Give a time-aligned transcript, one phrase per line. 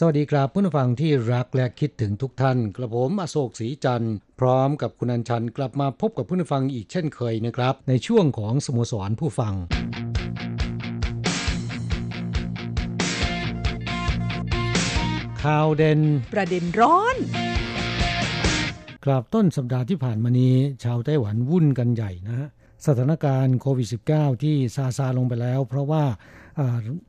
[0.00, 9.54] สวัสดีครับผู้ฟังที่รักและคิดถึงทุกท่าน กระผมอโศกศรีจันทร์พร้อมกับคุณอัญชันกลับมาพบกับผู้ฟังอีกเช่นเคยนะครับ ในช่วงของสโมสรผู้ฟัง
[15.42, 16.00] ข่าวเด่น
[16.34, 17.16] ประเด็นร้อน
[19.04, 22.48] กราบต้นสัปดาห์ที่ผ่านมานี้ ชาวไต้หวันวุ่นกันใหญ่นะฮะ
[22.86, 26.04] สถานการณ์โควิด -19 ที่ซาซาลงไปแล้ว เพราะว่า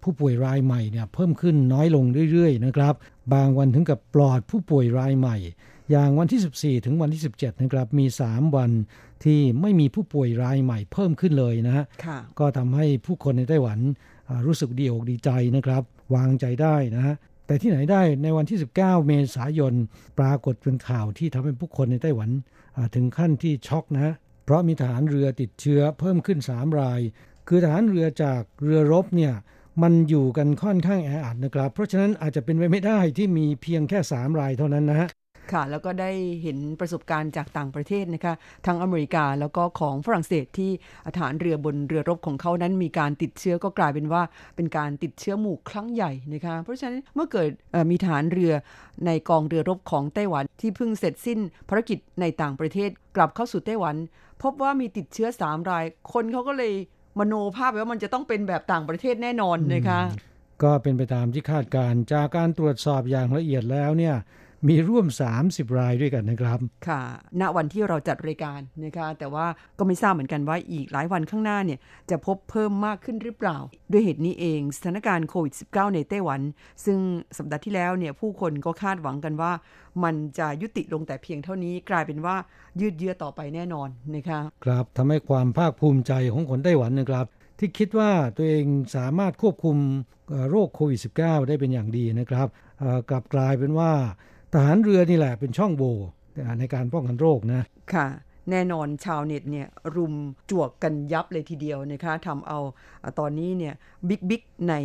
[0.04, 2.94] ผู้ป่วยรายใหม่เนี่ยเพิ่มขึ้นน้อยลงเรื่อยๆนะครับ
[3.34, 5.38] บางวันถึงกับปลอดผู้ป่วยรายใหม่
[5.92, 8.72] อย่างวันที่ 14 ถึงวันที่ 17 นะครับ มี 3 วัน
[9.24, 11.86] ที่ไม่มีผู้ป่วยรายใหม่เพิ่มขึ้นเลยนะฮะ
[12.40, 13.80] ก็ทำให้ผู้คนในไต้หวัน
[14.46, 15.84] รู้สึกดีอกดีใจนะครับ
[16.16, 19.74] วางใจได้นะฮะแต่ที่ไหนได้ในวันที่ 19 เมษายน
[20.20, 22.30] ปรากฏเป็นข่าวที่ทำให้ผู้คนในไต้หวัน
[22.96, 27.00] ถึงขั้นที่ช็อกนะ เพราะมีทหารเรือติดเชื้อเพิ่มขึ้น 3 ราย
[27.48, 29.34] คือทหารเรือจากเรือรบเนี่ย
[29.82, 35.10] มันอยู่กันค่อนข้างแออัดนะครับ เพราะฉะนั้นอาจจะเป็นไปไม่ได้ที่มีเพียงแค่ 3 รายเท่านั้นนะฮะ
[35.52, 36.12] ค่ะ แล้วก็ได้
[36.44, 38.34] เห็นประสบการณ์จากต่างประเทศนะคะ
[38.66, 40.72] ทั้งอเมริกาแล้วก็ของฝรั่งเศสที่
[41.18, 44.22] ฐานเรือบนเรือรบของเขานั้นมีการติดเชื้อก็กลายเป็นว่า
[44.56, 47.50] เป็นการติดเชื้อหมู่ครั้งใหญ่นะคะเพราะฉะนั้นเมื่อเกิด
[47.90, 48.54] มีฐานเรือ
[49.06, 51.40] ในกองเรือรบของไต้หวันที่เพิ่งเสร็จสิ้น
[51.70, 53.96] ภารกิจในต่างประเทศกลับเข้าสู่ไต้หวัน
[54.44, 56.74] พบว่ามีติดเชื้อ 3 ราย คนเขาก็เลย
[57.20, 60.02] มโนภาพว่ามันจะต้องเป็นแบบต่างประเทศแน่นอนนะคะ
[60.64, 64.16] ก็เป็นไปตามที่คาดการจากการตรวจสอบอย่างละเอียดแล้วเนี่ย
[64.68, 65.06] มีร่วม
[65.42, 67.02] 30 รายด้วยกันนะครับ ค่ะ
[67.42, 69.46] ณ วันที่เราจัดรายการนะคะ แต่ว่า
[69.78, 71.80] ก็ไม่ทราบเหมือนกันว่าอีกหลายวันข้างหน้าเนี่ย
[72.10, 73.58] จะพบเพิ่มมากขึ้นหรือเปล่า
[73.92, 76.42] ด้วยเหตุนี้เองสถานการณ์โควิด -19 ในไต้หวัน
[76.86, 77.00] ซึ่ง
[77.38, 79.52] สัปดาห์ที่แล้วเนี่ยผู้คนก็คาดหวังกันว่า
[80.04, 82.36] มันจะยุติลงแต่เพียงเท่านี้กลายเป็นว่า
[82.82, 87.26] ยืดเยื้อต่อไปแน่นอนนะคะครับทำให้ความภาคภูมิใจของคนไต้หวันนะครับ
[87.60, 88.66] ที่คิดว่าตัวเอง
[88.96, 89.78] สามารถควบคุม
[90.50, 92.48] โรคโควิด -19 ได้เป็นอย่างดีนะครับ
[93.10, 93.92] กลับกลายเป็นว่า
[94.54, 95.98] ทหารเรือนี่แหละเป็นช่องโหว่
[96.60, 97.62] ในการป้องกันโรคนะ
[97.94, 98.08] ค่ะ
[98.52, 100.14] แน่นอนชาวเน็ตเนี่ยรุม
[100.52, 102.60] จวกกันยับเลยทีเดียวนะคะทำเอา
[103.20, 103.74] ตอนนี้เนี่ย
[104.08, 104.76] บิ๊กบิ๊กใน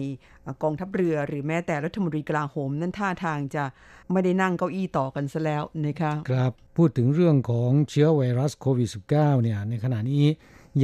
[0.62, 3.64] กองทัพเรือหรือแม้แต่รัฐมนตรีกลาโหมนั่นท่าทางจะ
[4.12, 10.24] ไม่ได้นั่งเก้าอี้ต่อกันซะแล้วนะคะ ครับ พูดถึงเรื่องของเชื้อไวรัสโควิด -19 เนี่ยในขณะนี้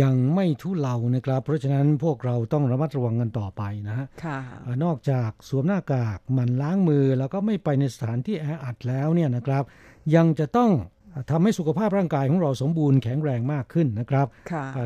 [0.03, 4.07] ยังไม่ทุเลานะครับ เพราะฉะนั้นพวกเราต้องระมัดระวังกันต่อไปนะฮะ
[4.85, 9.65] นอกจากสวมหน้ากากมันล้างมือแล้วก็ไม่ไปในสถานที่แออัดแล้วเนี่ยนะครับ
[10.15, 10.71] ยังจะต้อง
[11.31, 14.27] ทำให้สุขภาพร่างกายของเราสมบูรณ์แข็งแรงมากขึ้นนะครับ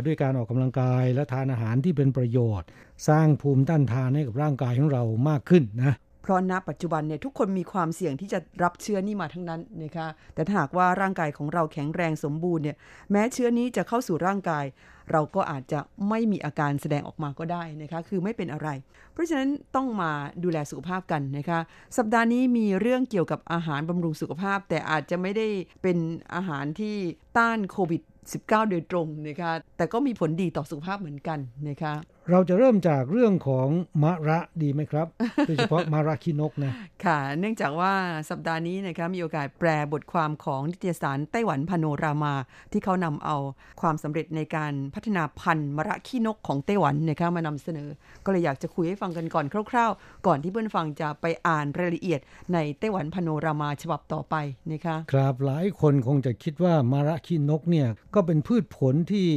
[0.06, 2.68] ด้วยการออกกำลังกายและทานอาหารที่เป็นประโยชน์
[3.08, 12.76] สร้างภูมิต้านทานให้กับร่างกายของเรามากขึ้นนะ เพราะณปัจจุบันเนี่ยทุกคนมีความเสี่ยงที่จะรับเชื้อนี้มาทั้งนั้นนะคะแต่ถ้าหากว่าร่างกายของเราแข็งแรงสมบูรณ์เนี่ย
[13.10, 14.64] แม้เชื้อนี้จะเข้าสู่ร่างกาย
[15.12, 18.68] เราก็อาจจะไม่มีอาการแสดงออกมาก็ได้นะคะคือไม่เป็นอะไร
[19.12, 20.10] เพราะฉะนั้นต้องมา
[20.44, 21.58] ดูแลสุขภาพกันนะคะ
[21.96, 25.46] สัปดาห์นี้มีเรื่องเกี่ยวกับอาหารบำรุงสุขภาพ แต่อาจจะไม่ได้
[25.82, 25.98] เป็น
[26.34, 26.96] อาหารที่
[27.38, 31.38] ต้านโควิด -19 โดยตรงนะคะแต่ก็มีผลดีต่อสุขภาพเหมือนกัน
[31.68, 31.94] นะคะ
[32.30, 33.68] เราจะเริ่มจากเรื่องของ
[34.02, 35.06] มะระดีไหมครับ
[35.46, 36.72] โดยเฉพาะมะระขี้นกนะ
[37.04, 37.92] ค่ะ เนื่องจากว่า
[38.30, 42.34] สัปดาห์นี้นะคะมีโอกาสแปลบทความของนิตยสารไต้หวันพาโนรามา
[42.72, 43.36] ที่เขานำเอา
[43.80, 47.88] ความสำเร็จในการพัฒนาพันธุ์มะระขี้นกของไต้หวันนะคะมานำเสนอ
[48.24, 52.20] ก็เลยอยากจะคุยให้ฟังกันก่อนคร่าว ๆ ก่อนที่เพื่อนฟังจะไปอ่านรายละเอียด
[52.52, 54.34] ในไต้หวันพาโนรามาฉบับต่อไป
[54.72, 59.28] นะคะ ครับหลายคนคงจะคิดว่ามะระขี้นกเนี่ยก็เป็นพืชผลที่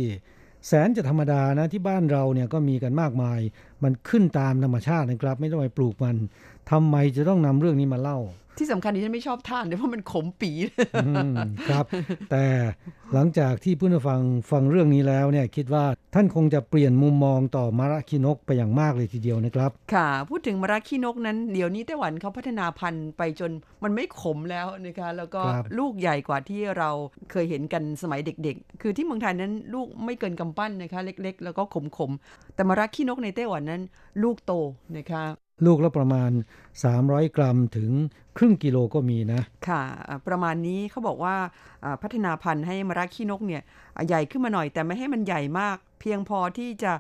[0.67, 3.39] แสนจะธรรมดานะที่บ้านเราเนี่ยก็มีกันมากมาย
[3.83, 6.15] มันขึ้นตามธรรมชาตินะครับ ไม่ต้องไปปลูกมัน
[6.71, 8.19] ทำไมจะต้องนำเรื่องนี้มาเล่า
[8.57, 10.51] ที่สำคัญที่ฉันไม่ชอบทานเพราะมันขมปี
[11.69, 11.85] ครับ
[12.31, 12.43] แต่
[13.13, 14.21] หลังจากที่ผู้ฟัง
[14.51, 15.85] ฟังเรื่องนี้แล้วเนี่ยคิดว่า
[16.15, 23.51] ท่านคงจะเปลี่ยนมุมมองต่อมาระคีนกไปอย่างมากเลยทีเดียวนะครับ ค่ะ พูดถึงมาระคีนกนั้นเดี๋ยวนี้ไต้หวันเขาพัฒนาพันธุ์ไปจน
[23.83, 25.41] มันไม่ขมแล้วนะคะแล้วก็
[25.79, 26.89] ลูกใหญ่กว่าที่เรา
[27.31, 31.63] เคยเห็นกันสมัยเด็ก ๆ คือที่เมืองไทยนั้นลูกไม่เกินกำปั้นนะคะ เล็ก ๆ แล้วก็
[31.97, 33.81] ขมๆแต่มาระคีนกในไต้หวันนั้น
[34.23, 34.53] ลูกโต
[34.97, 35.23] นะคะ
[35.65, 36.31] ลูกละประมาณ
[36.83, 37.91] 300 กรัมถึง
[38.37, 39.83] ครึ่งกิโลก็มีนะ ค่ะ
[40.27, 41.35] ประมาณนี้เขาบอกว่า
[42.01, 43.61] พัฒนาพันธุ์ให้มรักขี้นกเนี่ย
[44.07, 46.93] ใหญ่ขึ้นมาหน่อยแต่ไม่ให้มันใหญ่มากเพียงพอที่จะ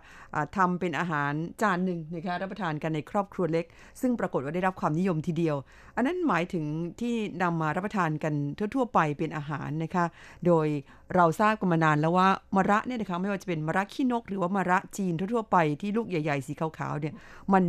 [0.57, 1.31] ทำเป็นอาหาร
[1.61, 3.65] จานหนึ่งนะคะรับประทานกันในครอบครัวเล็ก
[4.01, 5.55] ซึ่งปรากฏว่าได้รับความนิยมทีเดียว
[5.95, 6.65] อันนั้นหมายถึง
[7.01, 8.33] ที่นำมารับประทานกัน
[8.75, 10.05] ทั่ว ๆ ไปเป็นอาหารนะคะ
[10.45, 10.67] โดย
[11.15, 17.13] เราทราบกันมานานแล้วว่ามะระเนี่ยนะคะไม่ว่าจะเป็นมะระขี้นก หรือว่ามะระจีนทั่วๆไปที่ลูกใหญ่ ๆ สีขาวๆเนี่ย
[17.53, 17.63] มัน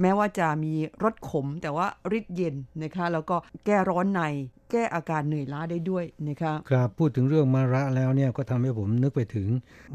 [0.00, 0.72] แม้ว่าจะมี
[1.04, 1.86] รสขมแต่ว่า
[2.18, 4.22] ฤทธิ์เย็นนะคะ แล้วก็แก้ร้อนใน
[4.70, 9.48] แก้อาการเหนื่อยล้าได้ด้วยนะคะครับพูดถึงเรื่องมะระแล้วเนี่ยก็ทำให้ผมนึกไปถึง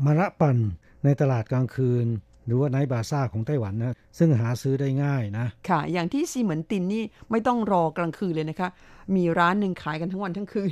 [0.06, 0.58] มะระปั่น
[1.04, 2.08] ในตลาดกลางคืน
[2.48, 8.70] หรือว่าไนบาซ่าของไต้หวันนะซึ่งหาซื้อได้ง่ายนะ ค่ะ อย่างที่ซีเหมือนตินนี่ไม่ต้องรอกลางคืนเลยนะคะ
[9.16, 10.72] มีร้านหนึ่งขายกันทั้งวันทั้งคืน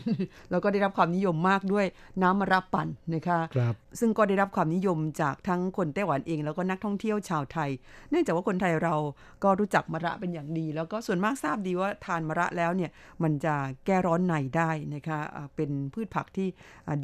[0.51, 1.85] แล้วก็ได้รับความนิยมมากด้วย
[2.21, 7.69] น้ำมะระปั่นนะคะครับซึ่งก็ได้รับความนิยมจากทั้งคนไต้หวันเอง แล้วก็นักท่องเที่ยวชาวไทย
[8.09, 8.95] เนื่องจากว่าคนไทยเรา
[9.43, 12.91] ก็รู้จักมะระเป็นอย่างดี แล้วก็ส่วนมากทราบดีว่าทานมะระแล้วเนี่ย
[13.23, 13.55] มันจะ
[13.85, 15.19] แก้ร้อนในได้นะคะ
[15.55, 16.47] เป็นพืชผักที่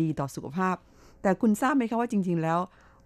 [0.01, 0.75] ดีต่อสุขภาพ
[1.21, 2.59] แต่คุณทราบไหมคะว่าจริง ๆ แล้ว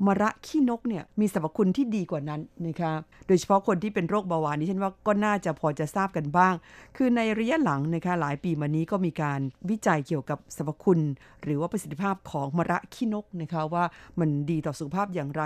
[0.06, 2.94] มะระขี้นกเนี่ยมีสรรพคุณที่ดีกว่านั้นนะคะ
[3.28, 6.54] โดยเฉพาะคนที่เป็นโรคเบาหวานนี่ฉันว่าก็น่าจะพอจะทราบกันบ้าง
[6.98, 9.40] คือในระยะหลังนะคะหลายปีมานี้ก็มีการ
[9.70, 11.00] วิจัยเกี่ยวกับสรรพคุณ
[11.44, 13.84] หรือว่าประสิทธิภาพของมะระขี้นกนะคะว่า
[14.20, 15.44] มันดีต่อสุขภาพอย่างไร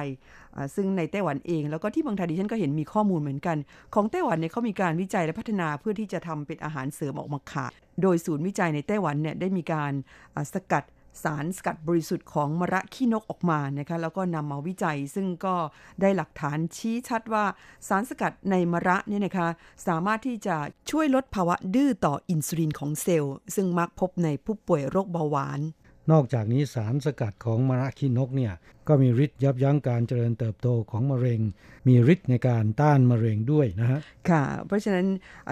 [0.75, 3.57] ซึ่งในไต้หวันเอง แล้วก็ที่เมืองไทยดิฉันก็เห็นมีข้อมูลเหมือนกัน
[3.93, 9.91] ของไต้หวันเนี่ยเขามีการวิจัยและพัฒนาเพื่อที่จะทำเป็นอาหารเสริมออกมาขายโดยศูนย์วิจัยในไต้หวันเนี่ยได้มีการ
[10.53, 10.83] สกัด
[11.23, 15.55] สารสกัดบริสุทธิ์ของมระขี้นกออกมานะคะแล้วก็นำมาวิจัยซึ่งก็
[16.01, 17.45] ได้หลักฐานชี้ชัดว่า
[17.87, 19.47] สารสกัดในมระเนี่ยนะคะ
[19.87, 20.57] สามารถที่จะ
[20.91, 25.59] ช่วยลดภาวะดื้อต่ออินซูลินของเซลล์ ซึ่งมักพบในผู้ป่วยโรคเบาหวาน
[26.11, 28.53] นอกจากนี้สารสกัดของมะระขี้นกเนี่ย
[28.87, 31.41] ก็มีฤทธิ์ยับยั้งการเจริญเติบโตของมะเร็ง
[31.87, 35.07] มีฤทธิ์ในการต้านมะเร็งด้วยนะฮะค่ะ เพราะฉะนั้น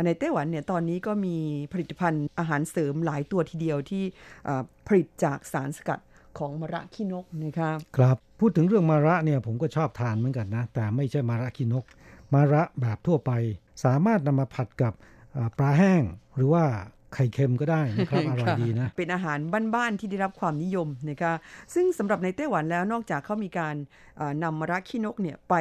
[0.06, 1.38] ในไต้หวันเนี่ยตอนนี้ก็มี
[1.74, 4.04] ผลิตภัณฑ์อาหารเสริมหลายตัวทีเดียวที่
[4.88, 6.00] ผลิตจากสารสกัด
[6.40, 11.86] ของมะระขี้นกนะครับครับพูดถึงเรื่องมะระเนี่ยผมก็ชอบทานเหมือนกันนะ แต่ไม่ใช่มะระขี้นก
[12.34, 13.32] มะระแบบทั่วไป
[13.84, 14.94] สามารถนำมาผัดกับ
[15.58, 16.02] ปลาแห้ง
[16.36, 16.66] หรือว่า
[17.14, 19.38] ไข่เค็มก็ได้นะครับอร่อยดีนะ เป็นอาหาร
[19.76, 21.34] บ้านๆที่ได้รับความนิยมนะคะ
[21.74, 23.76] ซึ่งสำหรับในไต้หวันแล้วนอกจากเขามีการ
[24.44, 25.56] นำมะระขี้นกเนี่ยไป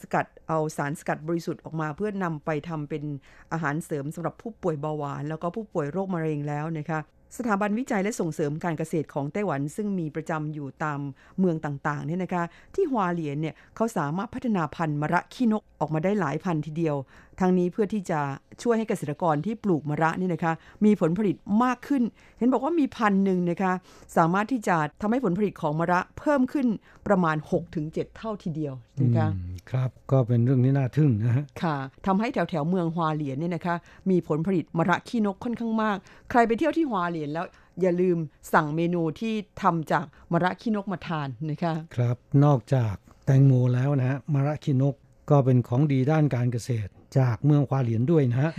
[0.00, 3.04] สกัดเอาสารสกัดบริสุทธิ์ออกมาเพื่อนำไปทำเป็น
[3.52, 7.00] อาหารเสริมสำหรับผู้ป่วยเบาหวาน แล้วก็ผู้ป่วยโรคมะเร็งแล้วนะคะ
[7.38, 11.00] สถาบันวิจัยและส่งเสริมการเกษตรของไต้หวัน ซึ่งมีประจำอยู่ตาม
[11.38, 16.96] เมืองต่างๆเนี่ยนะคะที่ฮวาเหลียนเนี่ยเขาสามารถพัฒนาพันธุ์มะระขี้นกออกมาได้หลายพันทีเดียว
[17.40, 18.20] ทั้งนี้เพื่อที่จะ
[18.62, 20.52] ช่วยให้เกษตรกรที่ปลูกมะระนี่นะคะ
[20.84, 22.02] มีผลผลิตมากขึ้น
[22.38, 23.72] เห็นบอกว่ามีพันหนึ่งนะคะ
[24.16, 26.66] สามารถที่จะทำให้ผลผลิตของมะระเพิ่มขึ้น
[27.06, 27.36] ประมาณ
[27.76, 29.28] 6-7 เท่าทีเดียวนะคะ
[29.70, 33.76] ครับก็เป็นเรื่องนี้น่าทึ่งนะฮะค่ะทำให้แถวแถวเมืองฮวาเหลียนเนี่ยนะคะ
[34.10, 35.96] มีผลผลิตมะระขี้นกค่อนข้างมาก
[36.30, 37.46] ใครไปเที่ยวที่ฮวาเหลียนแล้ว
[37.80, 38.18] อย่าลืม
[38.52, 42.94] สั่งเมนูที่ทำจากมะระขี้นกมาทานนะคะครับนอกจาก
[43.24, 44.94] แตงโมแล้วนะฮะมะระขี้นก
[45.30, 48.50] ก็เป็นของดีด้านการเกษตร จากเมืองควาเหลียนด้วยนะฮะ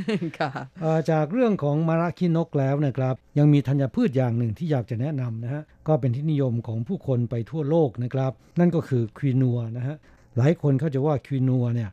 [1.11, 9.95] จากเรื่องของมาราคินกแล้วนะครับ ยังมีธัญพืชอย่างหนึ่งที่อยากจะแนะนำนะฮะก็เป็นที่นิยมของผู้คนไปทั่วโลกนะครับ นั่นก็คือควีนัวนะฮะ
[10.37, 11.89] หลายคนเข้าใจว่าควีนัวเนี่ย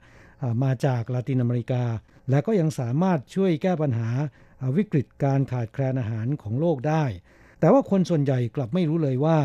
[0.63, 1.83] มาจากลาตินอเมริกา
[2.31, 4.09] และก็ยังสามารถช่วยแก้ปัญหา
[4.77, 7.05] วิกฤตการขาดแคลนอาหารของโลกได้
[7.61, 9.39] แต่ว่าคนส่วนใหญ่กลับไม่รู้เลยว่า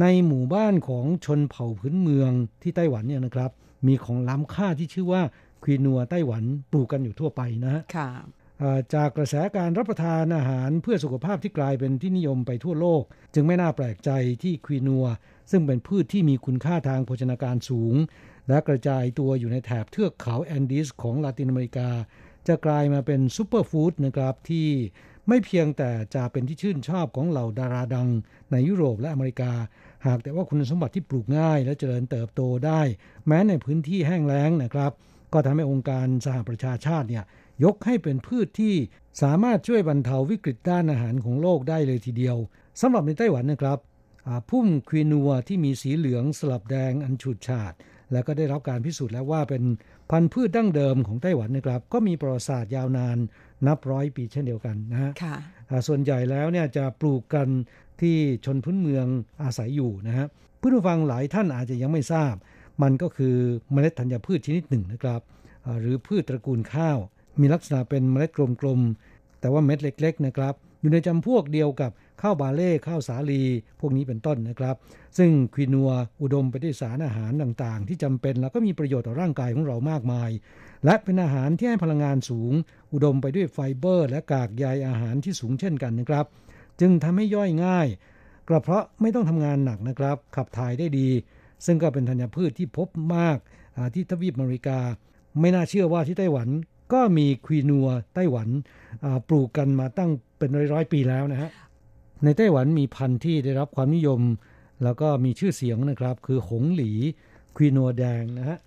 [0.00, 2.30] ในหมู่บ้านของชนเผ่าพื้นเมือง
[2.62, 3.50] ที่ไต้หวันเนี่ยนะครับ
[3.86, 5.22] มีของล้ำค่าที่ชื่อว่า
[5.62, 7.82] ควีนัวไต้หวันปลูกกันอยู่ทั่วไปนะฮะ
[8.94, 13.02] จากกระแสการรับประทานอาหารเพื่อสุขภาพที่กลายเป็นที่นิยมไปทั่วโลก
[13.34, 14.10] จึงไม่น่าแปลกใจ
[14.42, 15.06] ที่ควีนัว
[15.50, 17.94] ซึ่งเป็นพืชที่มีคุณค่าทางโภชนาการสูง
[18.48, 21.90] และกระจายตัวอยู่ในแถบเทือกเขาแอนดีสของลาตินอเมริกา
[22.48, 24.68] จะกลายมาเป็นซูเปอร์ฟู้ดนะครับที่
[25.28, 28.08] ไม่เพียงแต่จะเป็นที่ชื่นชอบของเหล่าดาราดัง
[28.50, 29.52] ในยุโรปและอเมริกา
[30.06, 32.80] หากแต่ว่าคุณสมบัติที่ปลูกง่ายและเจริญเติบโตได้
[33.26, 34.92] แม้ในพื้นที่แห้งแล้งนะครับ
[35.32, 37.24] ก็ทำให้องค์การสหประชาชาติเนี่ย
[37.64, 38.74] ยกให้เป็นพืชที่
[39.22, 42.36] สามารถช่วยบรรเทาวิกฤตด้านอาหารของโลกได้เลยทีเดียว
[42.80, 43.78] สำหรับในไต้หวันนะครับ
[44.50, 47.72] พุ่มควีนัวที่มีสีเหลืองสลับแดงอันฉูดฉาด
[48.12, 49.62] แล้วก็ได้รับการพิสูจน์แล้วว่าเป็น
[50.10, 53.18] พันธุ์พืชดั้งเดิมของไต้หวันนะครับ ก็มีประวัติศาสตร์ยาวนาน
[53.66, 55.10] นับร้อยปีเช่นเดียวกันนะฮะ
[55.86, 57.48] ส่วนใหญ่แล้วเนี่ยจะปลูกกัน
[58.00, 59.06] ที่ชนพื้นเมือง
[59.42, 60.26] อาศัยอยู่นะฮะ
[60.60, 62.34] ผู้ฟังหลายท่านอาจจะยังไม่ทราบ
[62.82, 63.36] มันก็คือ
[63.72, 65.20] เมล็ดธัญพืชชนิดหนึ่งนะครับ
[65.80, 66.98] หรือพืชตระกูลข้าว
[67.40, 68.30] มีลักษณะเป็นเมล็ด
[68.60, 71.90] กลมๆ แต่ว่าเม็ดเล็ก ๆ นะครับ อยู่ในจำพวกเดียวกับ
[72.22, 73.42] ข้าวบาเล่ข้าวสาลี
[73.80, 74.76] พวกนี้เป็นต้นนะครับ
[75.18, 75.90] ซึ่งควินัว
[76.22, 80.30] อุดมไปด้วยสารอาหารต่างๆ ที่จำเป็นแล้วก็มีประโยชน์ต่อร่างกายของเรามากมาย
[80.84, 82.52] และเป็นอาหารที่ให้พลังงานสูง
[82.92, 86.26] อุดมไปด้วยไฟเบอร์ และกากใยอาหารที่สูงเช่นกันนะครับ
[86.80, 87.86] จึงทำให้ย่อยง่าย
[88.48, 91.08] กระเพาะไม่ต้องทำงานหนักนะครับ ขับถ่ายได้ดี
[91.66, 93.38] ซึ่งก็เป็นธัญพืชที่พบมาก
[93.94, 94.78] ที่ทวีปอเมริกา
[95.40, 96.48] ไม่น่าเชื่อว่าที่ไต้หวัน
[96.92, 98.48] ก็มีควีนัวไต้หวัน
[99.28, 101.50] ปลูกกันมาตั้งเป็นร้อยๆปีแล้วนะฮะ
[102.24, 104.20] ในไต้หวันมีพันธุ์ที่ได้รับความนิยม
[104.84, 106.92] แล้วก็มีชื่อเสียงนะครับ คือหงหลี
[107.56, 108.58] ควีนัวแดงนะฮะ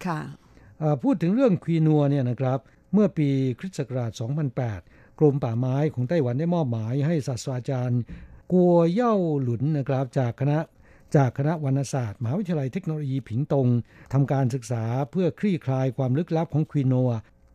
[1.03, 2.59] พูดถึงเรื่องควีนัวเนี่ยนะครับ
[2.93, 3.29] เมื่อปี
[3.59, 4.11] คริสต์ศักราช
[4.65, 8.01] 2008 กรมป่าไม้ของไต้หวันได้มอบหมายให้ศาสตราจารย์
[8.53, 10.59] กัวเย่าหลุนนะครับ จากคณะ
[11.15, 13.67] จากคณะวรรณศาสตร์มหาวิทยาลัยเทคโนโลยีผิงตง
[14.13, 17.09] ทำการศึกษาเพื่อคลี่คลายความลึกลับของควีนัว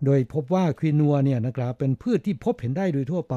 [0.04, 3.36] โดยพบว่าควีนัวเนี่ยนะครับเป็นพืชที่พบเห็นได้โดยทั่วไป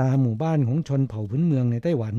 [0.00, 2.14] ตามหมู่บ้านของชนเผ่าพื้นเมืองในไต้หวัน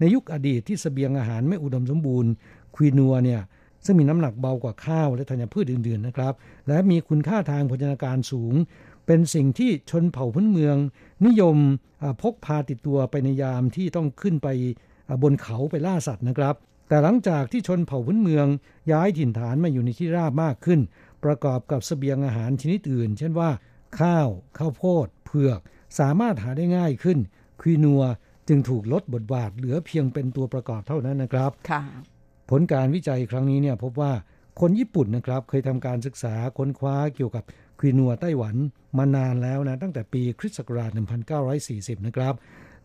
[0.00, 2.30] ในยุคอดีตที่สเสบียงอาหารไม่อุดมสมบูรณ์
[2.76, 3.40] ควีนัวเนี่ย
[3.84, 6.34] ซึ่งมีน้ำหนักเบากว่าข้าวและธัญพืชอื่นๆนะครับ
[6.68, 8.54] และมีคุณค่าทางโภชนาการสูง
[9.06, 10.76] เป็นสิ่งที่ชนเผ่าพื้นเมือง
[11.26, 11.56] นิยม
[12.22, 14.48] พกพาติดตัวไปในยามที่ต้องขึ้นไป
[15.22, 16.54] บนเขาไปล่าสัตว์นะครับ
[16.90, 18.46] แต่หลังจากที่ชนเผ่าพื้นเมือง
[18.92, 20.80] ย้ายถิ่นฐานมาอยู่ในที่ราบมากขึ้น
[21.24, 23.50] ประกอบกับสเสบียงอาหารชนิดอื่น เช่นว่า
[24.00, 24.28] ข้าว
[24.58, 25.60] ข้าวโพดเผือก
[25.98, 27.18] สามารถหาได้ง่ายขึ้น
[27.60, 28.02] ควีนัว
[28.48, 31.50] จึงถูกลดบทบาทเหลือเพียงเป็นตัวประกอบเท่านั้นนะครับ
[32.50, 34.12] ผลการวิจัยครั้งนี้เนี่ยพบว่า
[34.60, 37.44] คนญี่ปุ่นนะครับเคยทำการศึกษาค้นคว้าเกี่ยวกับ
[37.78, 38.56] ควีนัวไต้หวัน
[38.98, 40.90] มานานแล้วนะตั้งแต่ปีคริสต์ศักราช
[41.48, 42.34] 1940 นะครับ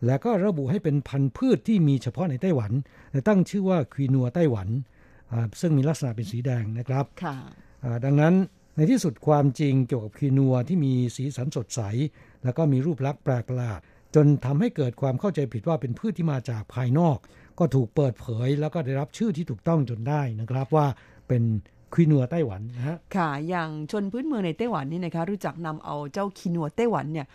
[0.06, 2.72] และก็ระบุให้เป็นพันธุ์พืชที่มีเฉพาะในไต้หวัน
[3.12, 4.68] และตั้งชื่อว่าควีนัวไต้หวัน
[5.60, 7.04] ซึ่งมีลักษณะเป็นสีแดงนะครับ
[8.04, 8.34] ดังนั้น
[8.76, 11.80] ในที่สุดความจริงเกี่ยวกับคีนัวที่มีสีสันสดใส
[12.44, 13.80] แล้วก็มีรูปลักษณ์แปลกประหลาด
[14.14, 17.18] จนทำให้เกิดความเข้าใจผิดว่าเป็นพืชที่มาจากภายนอก
[17.58, 20.86] ก็ถูกเปิดเผย แล้วก็ได้รับชื่อที่ถูกต้องจนได้นะครับว่า
[21.28, 21.42] เป็น
[21.94, 27.26] คีนัวไต้หวันนะฮะค่ะ อย่างชนพื้นเมืองในไต้หวันนี่นะคะรู้จักนำเอาเจ้าคีนัวไต้หวันเนี่ย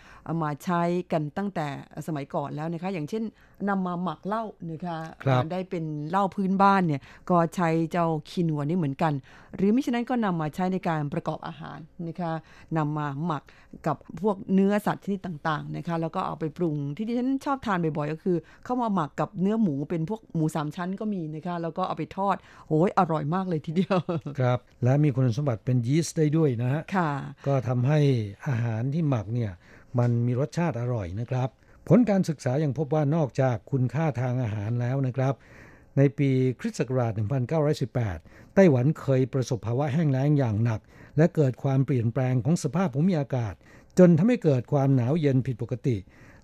[0.42, 0.82] มาใช้
[1.12, 1.66] กันตั้งแต่
[2.06, 3.22] สมัยก่อนแล้วนะคะ อย่างเช่น
[3.68, 4.98] นำมาหมักเหล้านะคะ
[5.52, 7.00] ได้เป็นเหล้าพื้นบ้านเนี่ย
[7.30, 9.12] ก็ใช้เจ้าคีนัวนี่เหมือนกัน
[9.56, 11.78] หรือไม่ฉะนั้นก็นำมาใช้ในการประกอบอาหาร
[12.08, 12.32] นะคะ
[12.76, 13.42] นำมาหมัก
[13.86, 22.36] กับพวกเนื้อสัตว์ชนิดต่างๆนะคะแล้วก็เอาไปปรุงที่ที่ฉันชอบทานบ่อยๆก็คือ เข้ามาหมักกับเนื้อหมูเป็นพวกหมูสามชั้นก็มีนะคะแล้วก็เอาไปทอด
[22.68, 23.98] โอ้ยอร่อยมากเลยทีเดียว
[24.40, 26.82] ครับและมีคุณสมบัติเป็นยีสต์ได้ด้วยนะฮะ
[27.46, 27.98] ก็ทำให้
[28.46, 29.52] อาหารที่หมักเนี่ย
[29.98, 31.48] มันมีรสชาติอร่อยนะครับ
[31.88, 35.34] ผลการศึกษายังพบว่านอกจากคุณค่าทางอาหารแล้วนะครับ
[35.96, 37.12] ในปีคริสต์ศักราช
[37.82, 40.80] 1918 ไต้หวันเคยประสบภาวะแห้งแล้งอย่างหนัก
[41.16, 43.54] และเกิดความเปลี่ยนแปลงของสภาพภูมิอากาศ
[43.98, 45.96] จนทำให้เกิดความหนาวเย็นผิดปกติ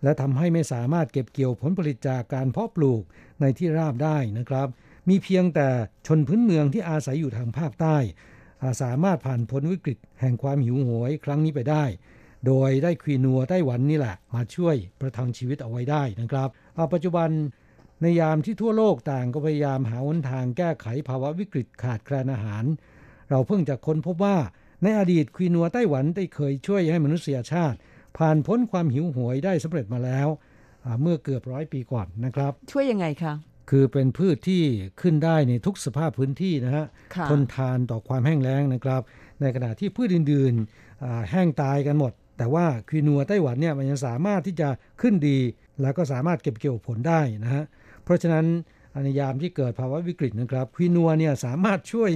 [0.02, 3.02] และทำให้ไม่สามารถเก็บเกี่ยวผลผลิตจากการเพาะปลูก
[3.40, 4.68] ในที่ราบได้นะครับ
[5.08, 5.68] มีเพียงแต่
[6.06, 7.96] ชนพื้นเมืองที่อาศัยอยู่ทางภาคใต้
[8.82, 11.84] สามารถผ่านพ้นวิกฤตแห่งความหิวโหยครั้งนี้ไปได้
[12.46, 16.48] โดยได้ควีนัวไต้หวันนี่แหละ มาช่วยประทังชีวิตเอาไว้ได้นะครับ
[16.92, 17.30] ปัจจุบัน
[18.02, 22.64] ในยามที่ทั่วโลกต่างก็พยายามหาหนทางแก้ไขภาวะวิกฤตขาดแคลนอาหาร
[23.30, 24.36] เราเพิ่งจะค้นพบว่า
[24.82, 27.78] ในอดีตควีนัวไต้หวันได้เคยช่วยให้มนุษยชาติ
[28.18, 30.28] ผ่านพ้นความหิวโหยได้สำเร็จมาแล้ว
[31.02, 33.34] เมื่อเกือบร้อยปีก่อนนะครับ ช่วยยังไงคะ
[33.70, 34.62] คือเป็นพืชที่
[35.00, 36.86] ขึ้นได้ในทุกสภาพพื้นที่นะฮะ
[37.30, 39.02] ทนทานต่อความแห้งแล้งนะครับ
[39.40, 44.68] ในขณะที่พืชอื่นๆแห้งตายกันหมด แต่ว่าควีนัวไต้หวันเนี่ยมันยังสามารถที่จะ
[45.00, 45.38] ขึ้นดี
[45.82, 47.64] แล้วก็สามารถเก็บเกี่ยวผลได้นะฮะ
[48.04, 48.46] เพราะฉะนั้น
[49.04, 52.10] ในยามที่เกิดภาวะวิกฤตนะครับควีนัวเนี่ยสามารถช่วย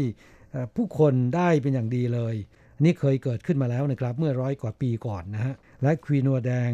[0.77, 2.35] ผู้คนได้เป็นอย่างดีเลย
[2.77, 6.71] อันนี้เคยเกิดขึ้นมาแล้วนะครับเมื่อร้อยกว่าปีก่อนนะฮะและควีนัวแดง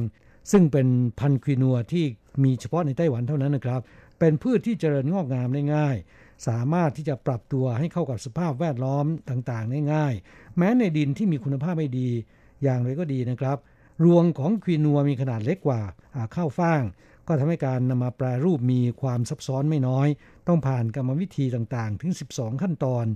[0.52, 0.86] ซึ่งเป็น
[1.20, 2.04] พันธุ์ควีนัวที่
[2.44, 3.80] มีเฉพาะในไต้หวันเท่านั้นนะครับ
[4.18, 5.96] เป็นพืชที่เจริญงอกงามได้ง่าย
[6.48, 10.14] สามารถที่จะปรับตัวให้เข้ากับสภาพแวดล้อมต่างๆ ได้ง่าย
[10.56, 12.10] แม้ในดินที่มีคุณภาพไม่ดี
[12.62, 13.58] อย่างไรก็ดีนะครับ
[14.04, 15.80] รวงของควีนัวมีขนาดเล็กกว่า
[16.34, 16.82] ข้าวฟ่าง
[17.26, 20.08] ก็ทำให้การนำมาแปรรูปมีความซับซ้อนไม่น้อย
[20.48, 23.06] ต้องผ่านกรรมวิธีต่างๆ ถึง 12 ขั้นตอน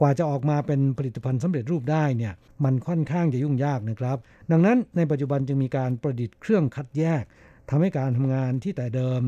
[0.00, 2.32] กว่าจะออกมาเป็นผลิตภัณฑ์สำเร็จรูปได้เนี่ย
[2.64, 4.16] มันค่อนข้างจะยุ่งยากนะครับ
[4.50, 7.22] ดังนั้นในปัจจุบันจึงมีการประดิษฐ์เครื่องคัดแยก
[7.70, 9.22] ทำให้การทำงานที่แต่เดิม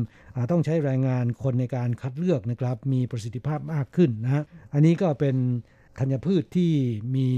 [0.51, 5.35] ต้องใช้แรงงานคนในการคัดเลือกนะครับ มีประสิทธิภาพมากขึ้นนะ อันนี้ก็เป็น
[5.99, 6.71] ธัญพืชที่
[7.15, 7.29] มี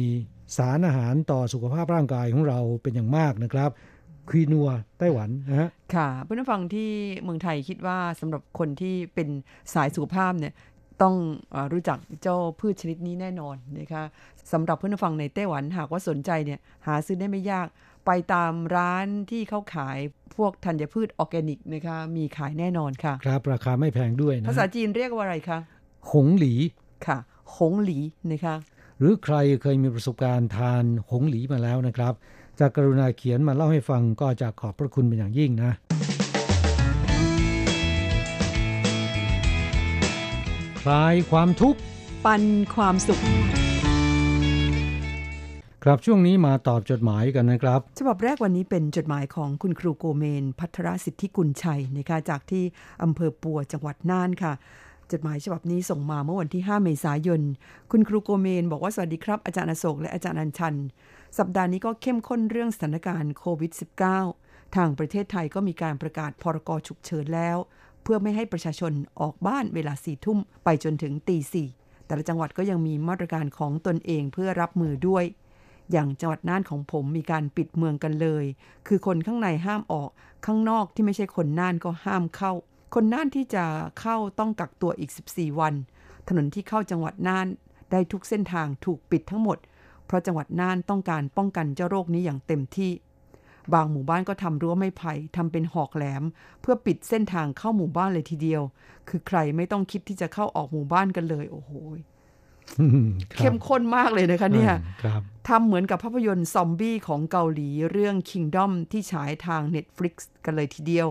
[0.58, 3.70] สารอาหารต่อสุขภาพร่างกายของเราเป็นอย่างมากนะครับ
[4.30, 4.70] ควีนัว
[5.00, 6.90] ไต้หวันนะฮะค่ะเพื่อนฟังที่
[7.24, 9.30] เมืองไทยคิดว่าสำหรับคนที่เป็น
[9.74, 10.54] สายสุขภาพเนี่ย
[11.02, 11.16] ต้อง
[11.56, 14.04] อรู้จักเจ้าพืชชนิดนี้แน่นอนนะคะ
[14.52, 17.68] สำหรับเพื่อนฟังในไต้หวันหากว่าสนใจเนี่ยหาซื้อได้ไม่ยาก
[18.06, 19.98] ไปตามร้านที่เขาขาย
[20.36, 25.60] พวกธัญพืชออร์แกนิกนะคะมีขายแน่นอนค่ะ ครับ ราคาไม่แพงด้วยนะภาษาจีนเรียกว่าอะไรคะ
[26.12, 26.54] หงหลี
[27.08, 27.18] ค่ะ
[27.58, 28.00] หงหลี
[28.32, 28.56] นะคะ
[29.00, 32.14] หรือใครเคยมีประสบการณ์ทานหงหลีมาแล้วนะครับ
[32.60, 35.72] จะกรุณาเขียนมาเล่าให้ฟังก็จะขอบพระคุณเป็นอย่างยิ่งนะ
[40.82, 41.80] คลายความทุกข์
[42.26, 42.44] ปัน
[42.76, 43.22] ความสุข
[45.84, 52.64] ครับช่วงนี้มาตอบจดหมายกันนะครับ ฉบับแรกวันนี้เป็นจดหมายของคุณครูโกเมน พัทรสิทธิกุลชัยนะคะจากที่
[53.04, 54.54] อำเภอปัวจังหวัดน่านค่ะ
[55.14, 57.42] จดหมายฉบับนี้ส่งมาเมื่อวันที่ 5 เมษายน
[57.92, 60.76] คุณครูโกเมนบอกว่าสวัสดีครับ อาจารย์อโศกและอาจารย์อัญชัน
[61.38, 63.72] สัปดาห์นี้ก็เข้มข้นเรื่องสถานการณ์โควิด
[64.24, 67.58] -19 ทางประเทศไทยก็มีการประกาศพรกฉุกเฉินแล้ว
[68.04, 71.68] เพื่อไม่ให้ประชาชนออกบ้านเวลาสี่ทุ่มไปจนถึงตีสี่
[72.06, 75.24] แต่ละจังหวัดก็ยังมีมาตรการของตนเองเพื่อรับมือด้วย
[75.92, 78.46] อย่างจังหวัดน่านของผมมีการปิดเมืองกันเลย
[78.88, 80.10] คือคนข้างในห้ามออก
[80.46, 82.54] ข้างนอกที่ไม่ใช่คนน่านก็ห้ามเข้า
[82.94, 83.66] คนน่านที่จะ
[84.00, 85.74] เข้าต้องกักตัวอีก 14 วัน
[86.28, 87.48] ถนนที่เข้าจังหวัดน่าน
[87.92, 89.58] ได้ทุกเส้นทางถูกปิดทั้งหมด
[90.06, 92.92] เพราะจังหวัดน่านต้องการป้องกันเจ้าโรคนี้อย่างเต็มที่
[93.74, 96.24] บางหมู่บ้านก็ทำรั้วไม้ไผ่ทำเป็นหอกแหลม
[96.62, 98.62] เพื่อปิดเส้นทางเข้าหมู่บ้านเลยทีเดียว
[99.10, 101.72] คือใครไม่ต้องคิดที่จะเข้าออกหมู่บ้านกันเลย โอ้โห
[103.38, 104.74] เข้มข้นมากเลยนะคะเนี่ย
[105.48, 110.14] ทำเหมือนกับภาพยนตร์ซอมบี้ของเกาหลีเรื่อง Kingdom ที่ฉายทาง Netflix
[110.46, 111.08] กันเลยทีเดียว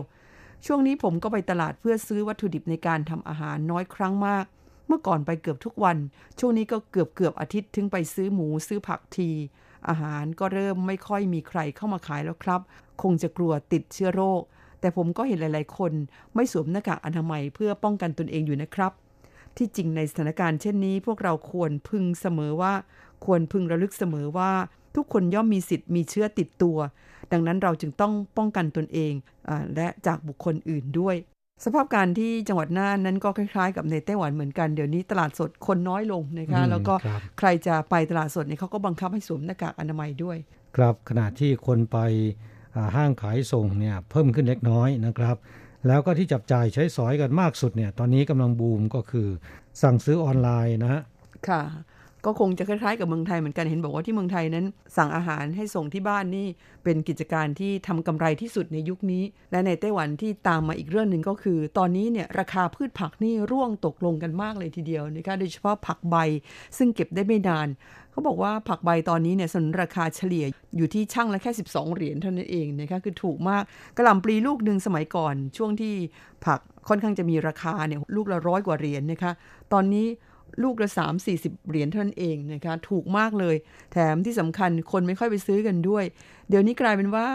[0.65, 4.45] ช่วงนี้ผมก็ไปตลาดเพื่อซื้อวัตถุดิบในการทำอาหารน้อยครั้งมาก
[4.87, 5.97] เมื่อก่อนไปเกือบทุกวัน
[6.39, 9.29] ช่วงนี้ก็เกือบเกือบอาทิตย์ถึงไปซื้อหมูซื้อผักที
[9.87, 12.61] อาหารก็เริ่มไม่ค่อยมีใครเข้ามาขายแล้วครับ
[13.01, 14.41] คงจะกลัวติดเชื้อโรค
[14.79, 15.91] แต่ผมก็เห็นหลาย ๆ คน
[16.35, 18.91] ไม่สวมหน้ากากอนามัยเพื่อป้องกันตนเองอยู่นะครับ
[19.57, 22.73] ที่จริงในสถานการณ์เช่นนี้ พวกเราควรพึงเสมอว่า
[23.25, 24.51] ควรพึงระลึกเสมอว่า
[24.95, 26.77] ทุกคนย่อมมีสิทธิ์มีเชื้อติดตัว
[27.31, 29.13] ดังนั้นเราจึงต้องป้องกันตนเอง
[29.47, 31.15] อและจากบุคคลอื่นด้วย
[31.63, 36.93] สภาพการที่จังหวัดน่านนั้นก็คล้ายๆ กับในไต้หวันเหมือนกันเดี๋ยวนี้ตลาดสดคนน้อยลงนะคะแล้วก็
[37.39, 40.37] ใครจะไปตลาดสดเนี่ยเขาก็บังคับให้สวมหน้ากากอนามัยด้วย
[40.75, 41.97] ครับขณะที่คนไป
[42.95, 45.35] ห้างขายส่งเนี่ยเพิ่มขึ้นเล็กน้อยนะครับ
[45.87, 49.27] แล้วก็ที่จับจ่ายใช้สอยกันมากสุดเนี่ย ตอนนี้กำลังบูมก็คือ
[49.81, 51.01] สั่งซื้อออนไลน์นะฮะ
[51.49, 51.63] ค่ะ
[52.25, 54.65] ก็คงจะคล้ายๆกับเมืองไทยเหมือนกันเห็นบอกว่าที่เมืองไทยนั้น
[54.97, 56.47] สั่งอาหารให้ส่งที่บ้านนี่
[56.83, 66.15] เป็นกิจการที่ทำกำไรที่สุดในยุคนี้ และในไต้หวันที่ตามมาอีกเรื่องหนึ่งก็คือ ตอนนี้เนี่ยราคาพืชผักนี่ร่วงตกลงกันมากเลยทีเดียวนะคะโดยเฉพาะผักใบ
[66.77, 67.67] ซึ่งเก็บได้ไม่นาน
[68.11, 70.45] เขาบอกว่าผักใบตอนนี้เนี่ยสนราคาเฉลี่ย
[70.77, 73.63] อยู่ที่ช่างละแค่ 12 เหรียญเท่านั้นเองนะคะคือถูกมาก
[73.97, 75.93] กระหล่ำปลีลูกหนึ่งสมัยก่อน ช่วงที่
[76.45, 76.59] ผัก
[76.89, 79.31] ค่อนข้างจะมีราคาเนี่ยลูกละร้อยกว่าเหรียญนนะคะ
[79.73, 80.07] ตอนนี้
[80.63, 83.55] ลูกละสามสี่สิบเหรียญเท่านั้นเองนะคะถูกมากเลย
[83.93, 86.03] แถมที่สำคัญคนไม่ค่อยไปซื้อกันด้วย
[86.49, 87.25] เดี๋ยวนี้กลายเป็นว่า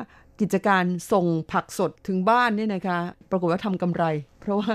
[0.41, 2.99] กิจการส่งผักสดถึงบ้านเนี่ยนะคะ
[3.31, 4.05] ปรากฏว่าทำกำไร
[4.41, 4.71] เพราะว่า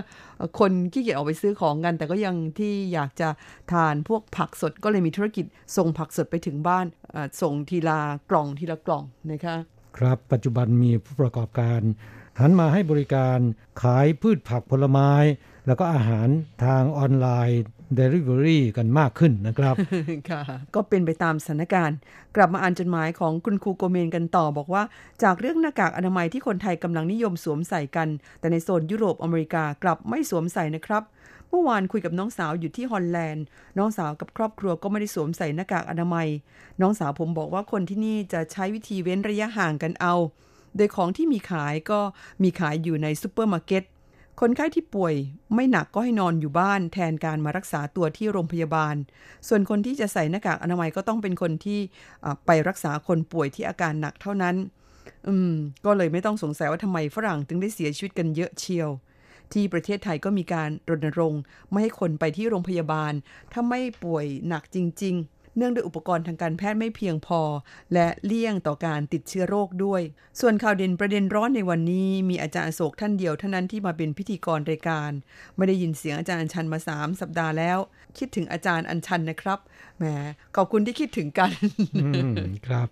[0.60, 3.30] คนขี้เกียจออกไปซื้อของกัน แต่ก็ยังที่อยากจะ
[3.72, 5.46] ทานพวกผักสดก็เลยมีธุรกิจ
[5.78, 6.86] ส่งผักสดไปถึงบ้าน
[7.42, 9.56] ส่งทีละกล่องทีละกล่องนะคะ
[9.98, 11.82] ครับปัจจุบันมีผู้ประกอบการ
[12.40, 13.40] หันมาให้บริการ
[13.82, 15.12] ขายพืชผักผลไม้
[15.68, 16.28] แล้วก็อาหาร
[16.66, 17.62] ทางออนไลน์
[18.00, 19.76] Delivery กันมากขึ้นนะครับ
[20.76, 21.98] ก็เป็นไปตามสถานการณ์
[22.36, 24.84] กลับมาอ่านจดหมายของคุณครูโกเมนกันต่อบอกว่า
[25.24, 28.08] จากเรื่องหน้ากากอนามัยที่คนไทยกำลังนิยมสวมใส่กัน
[28.40, 31.04] แต่ในโซนยุโรปอเมริกากลับไม่สวมใส่นะครับ
[31.50, 33.46] เมื่อวานคุยกับน้องสาวอยู่ที่ฮอลแลนด์
[33.78, 36.28] น้องสาวกับครอบครัวก็ไม่ได้สวมใส่หน้ากากอนามัย
[36.82, 40.16] น้องสาวผมบอกว่าคนที่นี่จะใช้วิธีเว้นระยะห่างกันเอา
[40.78, 42.00] โดยของที่มีขายก็
[42.44, 43.84] มีขายอยู่ในซูเปอร์มาร์เก็ต
[44.42, 45.16] คนไข้ที่ป่วย
[45.56, 48.96] ไม่หนักก็ให้นอนอยู่บ้าน แทนการมารักษาตัวที่โรงพยาบาล
[49.48, 51.80] ส่วนคนที่จะใส่หน้ากากอนามัยก็ต้องเป็นคนที่
[52.46, 54.56] ไปรักษาคนป่วยที่อาการหนักเท่านั้น
[55.28, 55.52] อืม
[55.86, 58.90] ก็เลยไม่ต้องสงสัยว่าทำไมฝรั่งถึงได้เสียชีวิตกันเยอะเชียว
[59.54, 63.14] ที่ประเทศไทยก็มีการรณรงค์ ไม่ให้คนไปที่โรงพยาบาล
[63.52, 67.42] ถ้าไม่ป่วยหนักจริง ๆ เนื่องด้วยอุปกรณ์ทางการแพทย์ไม่เพียงพอ
[67.94, 70.02] และเลี่ยงต่อการติดเชื้อโรคด้วย
[70.40, 75.12] ส่วนข่าวเด่นประเด็นร้อนในวันนี้ มีอาจารย์โศกท่านเดียวเท่านั้นที่มาเป็นพิธีกรรายการ
[75.56, 77.78] ไม่ได้ยินเสียงอาจารย์ชันมาสามสัปดาห์แล้ว
[78.18, 79.60] คิดถึงอาจารย์อัญชันนะครับ
[79.98, 80.06] แหม
[80.56, 81.52] ขอบคุณที่คิดถึงกัน
[82.68, 82.88] ครับ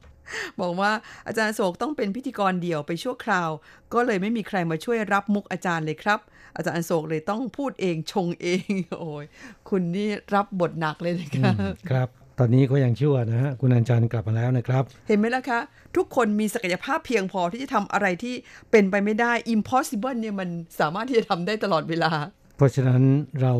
[0.61, 0.91] บอกว่า
[1.27, 3.49] อาจารย์โศกต้องเป็นพิธีกรเดี่ยวไปชั่วคราว
[3.93, 6.19] ก็เลยไม่มีใครมาช่วยรับมุกอาจารย์เลยครับ
[6.55, 9.25] อาจารย์โศกเลยต้องพูดเองชงเอง โอ้ย
[9.69, 11.55] คุณนี่รับบทหนักเลยนะครับ
[11.89, 15.59] ครับ ตอนนี้ก็ยังชั่วนะฮะคุณอัญชันกลับมาแล้วนะครับ เห็นไหมล่ะคะ
[15.97, 18.35] ทุกคนมีศักยภาพเพียงพอที่จะทำอะไรที่
[18.71, 22.11] เป็นไปไม่ได้ impossible เนี่ยมันสามารถที่จะทำได้ตลอดเวลา
[22.57, 23.01] เพราะฉะนั้น
[23.41, 23.53] เรา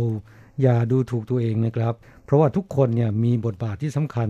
[0.62, 1.94] อย่าดูถูกตัวเองนะครับ
[2.26, 4.30] เพราะว่าทุกคนเนี่ยมีบทบาทที่สำคัญ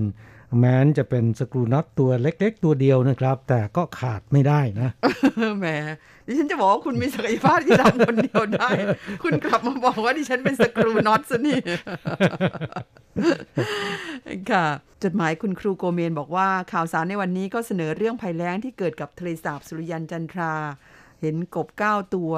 [0.60, 4.90] แม้นจะเป็นสกรูน็อตตัวเล็ก ๆ ตัวเดียวนะครับ แต่ก็ขาดไม่ได้นะ
[5.60, 5.68] แหม
[6.28, 8.70] ดิฉันจะบอกว่าคุณมีศักยภาพที่ทำคนเดียวได้
[9.24, 11.60] คุณกลับมาบอกว่าดิฉันเป็นสกรูน็อตซะนี่
[14.52, 14.66] ค่ะ
[15.04, 20.54] จดหมายคุณครูโกเมนบอกว่าข่าวสารในวันนี้ก็เสนอเรื่องภัยแล้งที่เกิดกับทะเลสาบสุริยันจันทรา
[21.22, 22.34] เห็นกบเก้าตัว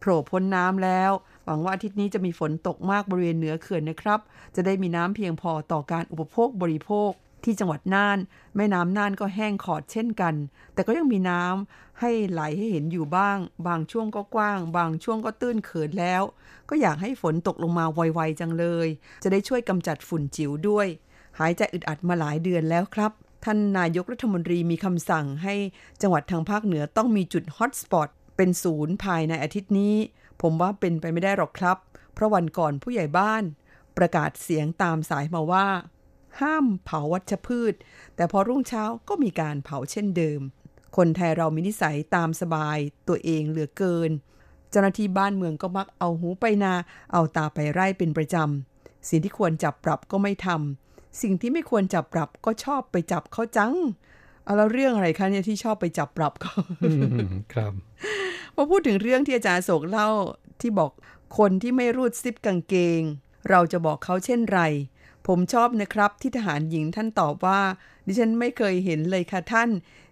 [0.00, 1.10] โผล่พ้นน้ำแล้ว
[1.44, 4.20] หวังว่าอาทิตย์นี้จะมีฝนตกมากบริเวณเหนือเขื่อนนะครับ
[4.56, 7.10] จะได้มีน้ำเพียงพอต่อการอุปโภคบริโภค
[7.44, 8.18] ที่จังหวัดน่าน
[8.56, 10.34] แม่น้ำน่านก็แห้งขอดเช่นกัน
[10.74, 16.22] แต่ก็ยังมีน้ำให้ไหลให้เห็นอยู่บ้าง บางช่วงก็กว้าง บางช่วงก็ตื้นเขินแล้ว
[16.68, 18.88] ก็อยากให้ฝนตกลงมาไวๆจังเลย
[19.22, 20.86] จะได้ช่วยกำจัดฝุ่นจิ๋วด้วย
[21.38, 23.12] หายใจอึดอัดมาหลายเดือนแล้วครับ
[23.44, 25.54] ท่านนายกรัฐมนตรีมีคำสั่งให้
[26.02, 29.94] จังหวัดทางภาคเหนือต้องมีจุดฮอตสปอตเป็นศูนย์ภายในอาทิตย์นี้
[30.42, 31.76] ผมว่าเป็นไปไม่ได้หรอกครับ
[32.14, 33.42] เพราะวันก่อนผู้ใหญ่บ้าน
[33.96, 35.66] ประกาศเสียงตามสายมาว่า
[36.40, 37.74] ห้ามเผาวัชพืช
[38.16, 40.40] แต่พอรุ่งเช้าก็มีการเผาเช่นเดิม
[40.96, 44.10] คนไทยเรามีนิสัยตามสบายตัวเองเหลือเกิน
[44.70, 46.74] เจ้าหน้าที่บ้านเมืองก็มักเอาหูไปนา
[47.12, 53.74] เอาตาไปไร่เป็นประจำ สิ่งที่ควรจับปรับก็ไม่ทำ สิ่งที่ไม่ควรจับปรับก็ชอบไปจับเขาจัง
[54.44, 56.54] เอาแล้วเรื่องอะไรคะเนี่ยที่ชอบไปจับปรับเขา
[57.52, 57.72] ครับ
[58.54, 60.08] พอพูดถึงเรื่องที่อาจารย์โศกเล่า
[60.60, 60.90] ที่บอก
[61.38, 63.00] คนที่ไม่รูดซิปกางเกง
[63.50, 64.60] เราจะบอกเขาเช่นไร
[65.28, 67.60] ผมชอบนะครับที่ทหารหญิงท่านตอบว่า
[68.06, 69.70] ดิฉันไม่เคยเห็นเลยค่ะท่าน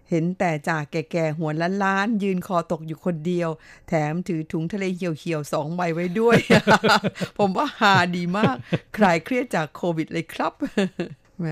[0.09, 1.51] เห็นแต่จ่าแก่ๆ หัว
[1.83, 3.49] ล้านๆ ยืนคอตกอยู่คนเดียว
[3.87, 6.37] แถมถือถุงทะเลเหี่ยวๆสองใบไว้ด้วย
[7.37, 8.55] ผมว่าฮาดีมาก
[8.97, 10.53] คลายเครียดจากโควิดเลยครับ
[11.39, 11.47] แหม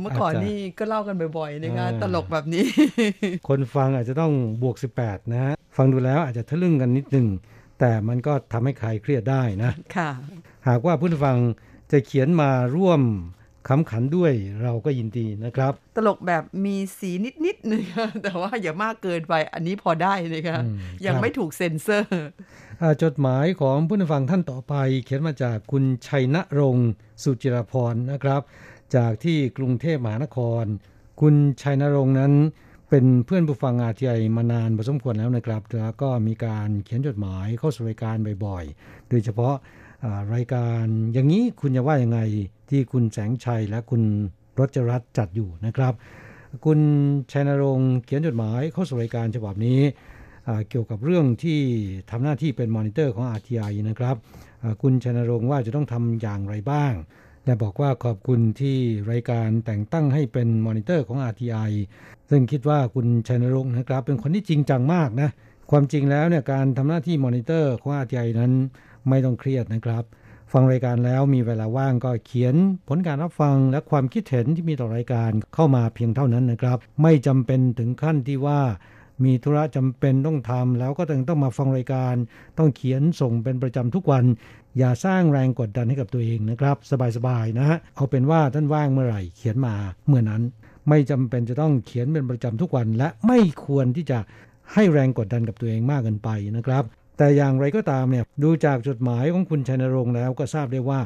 [0.00, 2.66] เมื่อก่อนนี่ก็เล่ากันบ่อยๆนะคะตลกแบบนี้
[3.48, 7.28] คนฟังอาจจะต้องบวก 18 นะฮะฟังดูแล้วอาจจะทะลึ่งกันนิดหนึ่ง
[7.80, 10.10] แต่มันก็ทำให้คลายเครียดได้นะ ค่ะ
[10.68, 11.38] หากว่าผู้ฟัง
[11.92, 13.02] จะเขียนมาร่วม
[13.68, 17.10] ขำขันด้วยเราก็ยินดีนะครับ ตลกแบบมีสี
[17.44, 22.28] นิดๆนะคะแต่ว่าอย่ามากเกินไปอันนี้พอได้นะคะอืมยังครับไม่ถูกเซ็นเซอร์
[22.80, 24.74] อ่าจดหมายของผู้ฟังท่านต่อไป
[25.04, 26.90] เขียนมาจากคุณชัยนรงค์
[27.22, 28.40] สุจิรพรนะครับ
[28.96, 30.64] จากที่กรุงเทพมหานคร
[31.20, 32.32] คุณชัยนรงค์นั้น
[32.90, 39.81] เป็นเพื่อนผู้ฟัง RTI มานานพอสมควรแล้วนะครับแล้วก็มีการเขียนจดหมายเข้าสู่รายการบ่อยๆ โดยเฉพาะอ่า
[40.34, 42.20] รายการอย่างนี้คุณจะว่ายังไง
[42.70, 44.02] ที่คุณแสงชัยและคุณ
[44.58, 45.94] รจรัตน์จัดอยู่นะครับ
[46.64, 46.80] คุณ
[47.32, 49.80] ชัยนรงค์เขียนจดหมายเข้าสู่รายการฉบับนี้
[50.68, 51.60] เกี่ยวกับเรื่องที่
[52.10, 54.16] ทำหน้าที่เป็นมอนิเตอร์ของ RTI นะครับ
[54.82, 56.92] คุณชนรงค์ว่าจะต้องทำอย่างไรบ้าง
[57.44, 58.76] และบอกว่าขอบคุณที่
[59.10, 61.70] รายการแต่งตั้งให้เป็นมอนิเตอร์ของ RTI
[62.30, 65.30] ซึ่งคิดว่าคุณชนรงค์นะครับ เป็นคนที่จริงจังมากนะ
[65.70, 68.52] ความจริงแล้วเนี่ยการทำหน้าที่มอนิเตอร์ของ RTI นั้น
[69.08, 70.04] ไม่ต้องเครียดนะครับ
[70.52, 72.54] ฟังรายการแล้วมีเวลาว่างก็เขียน
[72.88, 78.60] ผลการรับฟังและความคิดเห็นที่มีต่อรายการเข้ามาเพียงเท่านั้นนะครับ ไม่จำเป็นถึงขั้นที่ว่า
[79.24, 82.14] มีธุระจำเป็นต้องทำแล้วก็ต้องต้องมาฟังรายการ
[82.58, 84.24] ต้องเขียนส่งเป็นประจำทุกวัน
[84.78, 86.76] อย่าสร้างแรงกดดันให้กับตัวเองนะครับ
[87.16, 89.74] สบายๆนะฮะเอาเป็นว่าท่านว่างเมื่อไหร่เขียนมา
[90.08, 90.42] เมื่อนั้น
[90.88, 94.18] ไม่จำเป็นจะต้องเขียนเป็นประจำทุกวัน และไม่ควรที่จะ
[94.72, 96.84] ให้แรงกดดันกับตัวเองมากเกินไปนะครับ
[97.16, 101.00] แต่อย่างไรก็ตามเนี่ยดูจากจดหมายของคุณชัยนรงค์แล้วก็ทราบได้ว่า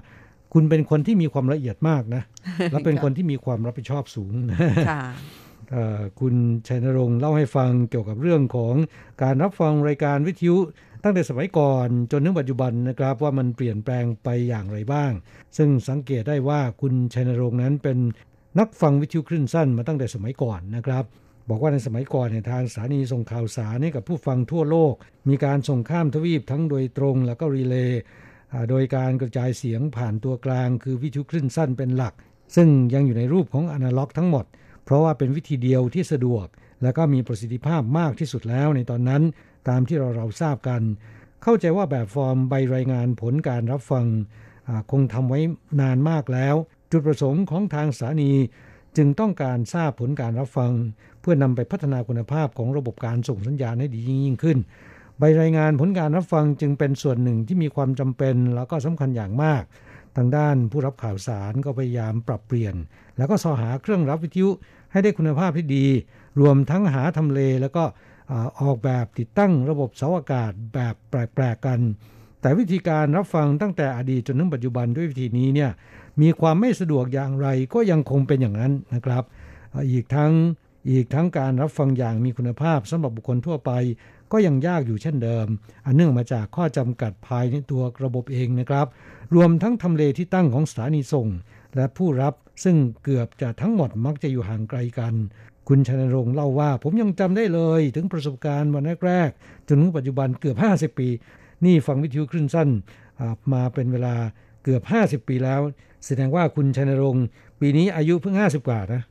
[0.53, 2.23] คุณเป็นคนที่มีความละเอียดมากนะ
[2.71, 4.33] และเป็นคนที่มีความรับผิดชอบสูง
[4.91, 5.03] ค่ะ
[5.73, 6.35] เอ่อคุณ
[6.69, 8.75] ชัยนรงค์เล่าให้ฟังเกี่ยวกับเรื่องของ
[9.23, 10.57] การรับฟังรายการวิทยุ
[11.03, 15.11] ตั้งแต่สมัยก่อนจนถึงปัจจุบันนะครับว่ามันเปลี่ยนแปลงไปอย่างไรบ้าง
[15.57, 17.99] ซึ่งสังเกตได้ว่าคุณชัยนรงค์นั้นเป็น
[18.59, 21.05] นักฟังวิทยุคลื่นสั้นมาตั้งแต่สมัยก่อนนะครับ
[21.49, 24.95] บอกว่าในสมัยก่อนเนี่ยทางสถานีส่งข่าวสารให้กับผู้ฟังทั่วโลก
[25.29, 28.01] มีการส่งข้ามทวีปทั้งโดยตรงแล้วก็รีเลย์
[28.71, 32.15] โดยการกระจายเสียงผ่านตัวกลาง คือวิทยุคลื่นสั้นเป็นหลัก
[32.57, 34.45] ซึ่งยังอยู่ในรูปของอนาล็อกทั้งหมด
[34.85, 36.47] เพราะว่าเป็นวิธีเดียวที่สะดวก
[36.83, 39.23] และก็มีประสิทธิภาพมากที่สุดแล้วในตอนนั้น
[39.69, 40.83] ตามที่เราเราทราบกัน
[41.43, 44.07] เข้าใจว่าแบบฟอร์มใบรายงานผลการรับฟัง
[44.91, 45.41] คงทำไว้
[45.81, 46.55] นานมากแล้ว
[46.91, 48.33] จุดประสงค์ของทางสถานี
[48.97, 50.73] จึงต้องการทราบผลการรับฟัง
[51.29, 54.59] พื่อนำไปพัฒนาคุณภาพของระบบการส่งสัญญาณให้ดียิ่งขึ้น
[55.19, 59.63] ใบรายงานผลการรับฟังจึงเป็นส่วนหนึ่งที่มีความจำเป็นแล้วก็สำคัญอย่างมาก
[60.17, 62.75] ทางด้านผู้รับข่าวสารก็พยายามปรับเปลี่ยน
[63.17, 64.51] แล้วก็สอหาเครื่องรับวิทยุ
[64.93, 65.87] ให้ได้คุณภาพที่ดี
[66.41, 67.85] รวมทั้งหาทำเลแล้วก็
[68.61, 71.81] ออกแบบติดตั้งระบบเสาอากาศแบบแปลกๆกัน
[72.41, 75.71] แต่วิธีการรับฟังตั้งแต่อดีตจนถึงปัจจุบันด้วยวิธีนี้เนี่ย
[76.23, 79.25] มีความไม่สะดวกอย่างไรก็ยังคงเป็นอย่างนั้นนะครับ
[79.91, 80.33] อีกทั้ง
[80.91, 83.71] อีกทั้งการรับฟังอย่างมีคุณภาพสำหรับบุคคลทั่วไป
[84.33, 85.47] ก็ยังยากอยู่เช่นเดิม
[85.87, 88.87] อันเนื่องมาจากข้อจำกัดภายในตัวระบบเองนะครับ
[89.35, 91.29] รวมทั้งทำเลที่ตั้งของสถานีส่ง
[91.77, 95.15] และผู้รับซึ่งเกือบจะทั้งหมดมักจะอยู่ห่างไกลกัน
[95.69, 101.09] คุณชนรงค์เล่าว่าผมยังจำได้เลย ถึงประสบการณ์วันแรกๆจนถึงปัจจุบันเกือบ 50 ปี
[101.65, 102.69] นี่ฟังวิทยุคลื่นสั้น
[103.53, 104.15] มาเป็นเวลา
[104.65, 105.61] เกือบ 50 ปีแล้ว
[106.07, 107.25] แสดงว่าคุณชนรงค์
[107.61, 109.03] ปีนี้อายุเพิ่ง50กว่านะ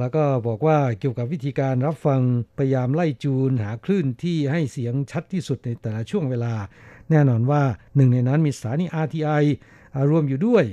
[0.00, 2.20] แล้วก็บอกว่าเกี่ยวกับวิธีการรับฟัง
[2.58, 6.54] พยายามไล่จูนหาคลื่นที่ให้เสียงชัดที่สุดในแต่ละช่วงเวลา
[7.10, 7.62] แน่นอนว่า
[7.96, 9.44] หนึ่งในนั้นมีสถานี RTI
[10.10, 10.64] รวมอยู่ด้วย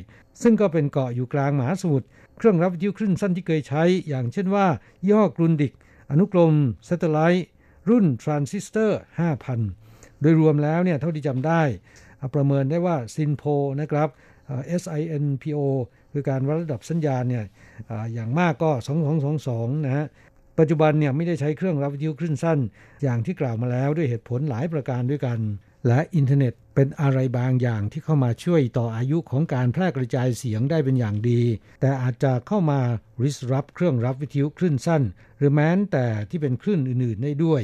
[0.41, 4.67] ซึ่งก็เป็นเกาะอยู่กลางมหาสมุทรเครื่องรับวิทยุคลื่นสั้นที่เคยใช้ อย่างเช่นว่า
[5.11, 5.73] ยี่ห้อ Grundig
[6.11, 6.53] อนุกรม
[6.85, 7.47] Satellit
[7.89, 8.99] รุ่นทรานซิสเตอร์
[9.59, 11.61] 5,000 โดยรวมแล้วเนี่ยเท่าที่จำได้
[12.35, 13.43] ประเมินได้ว่า SINPO
[13.81, 14.09] นะครับ
[14.81, 15.57] SINPO
[16.13, 18.71] คือการวัดระดับสัญญาณเนี่ยอย่างมากก็
[19.27, 20.05] 2222 นะฮะ
[20.59, 22.59] ปัจจุบันเนี่ยไม่ได้ใช้เครื่องรับวิทยุคลื่นสั้น
[23.03, 25.39] อย่างที่กล่าวมาแล้วด้วยเหตุผลหลายประการด้วยกัน
[25.87, 31.41] และอินเทอร์เน็ตเป็นอะไรบางอย่างที่เข้ามาช่วยต่ออายุของการแพร่กระจายเสียงได้เป็นอย่างดี
[31.81, 32.79] แต่อาจจะเข้ามา
[33.23, 35.03] disrupt เครื่องรับวิทยุคลื่นสั้น
[35.37, 37.61] หรือแม้แต่ที่เป็นคลื่นอื่นๆได้ด้วย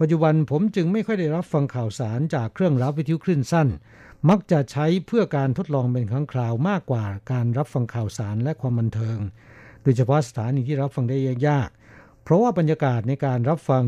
[0.00, 3.68] ปัจจุบันผมจึงไม่ค่อยได้รับฟังข่าวสารจากเครื่องรับวิทยุคลื่นสั้น
[4.28, 9.18] มักจะใช้เพื่อการทดลองเป็นครั้งคราวมากกว่าการรับฟังข่าวสารและความบันเทิง
[9.82, 11.16] โดยเฉพาะสถานีที่รับฟังได้
[11.48, 11.70] ยาก
[12.22, 13.84] เพราะว่าบรรยากาศในการรับฟัง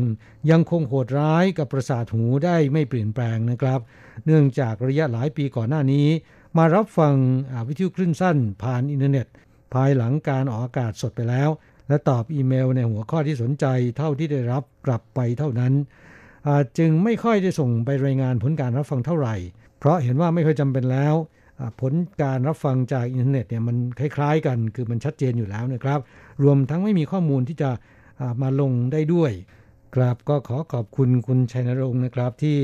[0.51, 3.79] ยังคงโหดร้ายกับประสาทหูได้ไม่เปลี่ยนแปลงนะครับ
[4.25, 6.07] เนื่องจากระยะหลายปีก่อนหน้านี้
[6.57, 7.15] มารับฟัง
[7.67, 9.27] วิทยุคลื่นสั้น ผ่านอินเทอร์เน็ต
[9.73, 11.49] ภายหลังการออกอากาศสดไปแล้ว
[11.87, 13.65] และตอบอีเมลในหัวข้อที่สนใจ
[13.97, 15.73] เท่าที่ได้รับกลับไปเท่านั้น
[16.77, 19.35] จึงไม่ค่อยได้ส่งไปรายงานผลการรับฟังเท่าไหร่
[19.81, 21.15] เพราะเห็นว่าไม่ค่อยจำเป็นแล้ว
[21.81, 25.99] ผลการรับฟังจากอินเทอร์เน็ตเนี่ยมันคล้าย ๆ กันคือมันชัดเจนอยู่แล้วนะครับ
[26.43, 27.69] รวมทั้งไม่มีข้อมูลที่จะ
[28.41, 29.31] มาลงได้ด้วย
[29.95, 32.57] ครับก็ขอขอบคุณคุณชัยนรงค์นะครับที่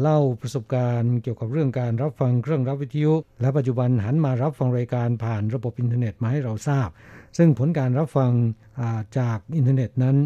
[0.00, 6.88] เล่าประสบการณ์เกี่ยวกับเรื่องการรับฟังเครื่องรับวิทยุ และปัจจุบันหันมารับฟังรายการผ่านระบบอินเทอร์เน็ตมาให้เราทราบ
[7.38, 8.32] ซึ่งผลการรับฟัง
[9.18, 10.16] จากอินเทอร์เน็ตนั้น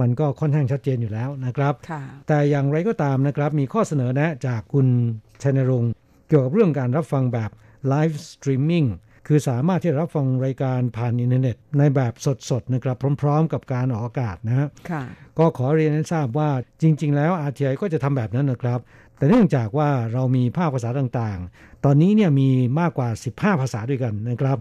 [0.00, 1.74] มันก็ค่อนข้างชัดเจนอยู่แล้วนะครับ
[2.28, 4.86] แต่อย่างไรก็ตามนะครับมีข้อเสนอแนะจากคุณ
[5.42, 5.90] ชัยนรงค์
[6.28, 7.50] เกี่ยวกับเรื่องการรับฟังแบบ
[7.88, 8.86] live streaming
[9.26, 12.12] คือสามารถที่รับฟังรายการผ่านอินเทอร์เน็ต ในแบบ
[12.50, 14.68] สดๆนะครับพร้อม ๆ กับการออกอากาศนะฮะ
[15.38, 16.50] ก็ขอเรียนให้ทราบว่า
[16.82, 18.80] จริง ๆ แล้ว RTI ก็จะทำแบบนั้นนะครับ
[19.16, 22.48] แต่เนื่องจากว่าเรามีภาคภาษาต่างๆ ตอนนี้เนี่ยมี
[22.80, 24.58] มากกว่า 15 ภาษาด้วยกันนะครับ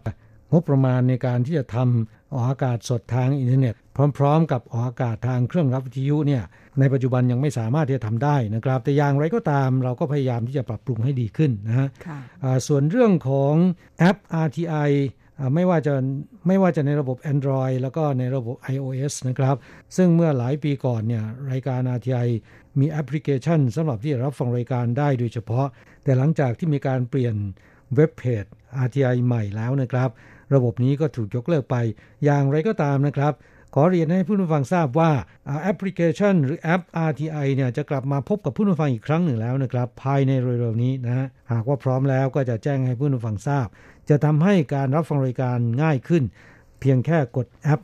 [0.52, 3.76] งบประมาณในการที่จะทำออกอากาศสดทางอินเทอร์เน็ต
[4.18, 6.44] พร้อม ๆ กับออกอากาศทางเครื่องรับวิทยุเนี่ย
[6.80, 11.88] ในปัจจุบันยังไม่สามารถที่จะทำได้นะครับ แต่อย่างไรก็ตามเราก็พยายามที่จะปรับปรุงให้ดีขึ้นนะฮะ
[12.68, 13.54] ส่วนเรื่องของ
[14.00, 14.92] แอป RTI
[15.56, 15.94] ไม่ว่าจะ
[16.48, 19.56] ไม่ว่าจะในระบบ Android แล้วก็ในระบบ iOS นะครับ
[19.98, 22.28] ซึ่งเมื่อหลายปีก่อนเนี่ยรายการ RTI
[22.80, 25.68] มีแอปพลิเคชันสำหรับที่จะรับฟังรายการได้โดยเฉพาะ
[26.04, 27.36] แต่หลังจากที่มีการเปลี่ยน
[27.96, 28.46] เว็บเพจ
[28.86, 30.10] RTI ใหม่แล้วนะครับ
[30.54, 31.76] ระบบนี้ก็ถูกยกเลิกไป
[32.24, 33.34] อย่างไรก็ตามนะครับ
[33.78, 35.12] ขอเรียนให้ผู้ฟังทราบว่า
[35.64, 43.68] แอปพลิเคชัน หรือแอป RTI เนี่ยจะกลับมาพบกับผู้ฟังอีกครั้งหนึ่งแล้วนะครับ ภายในเร็วๆนี้นะหากว่าพร้อมแล้วก็จะแจ้งให้ผู้ฟังทราบ
[44.10, 46.24] จะทำให้การรับฟังรายการง่ายขึ้น
[46.80, 47.82] เพียงแค่กดแอป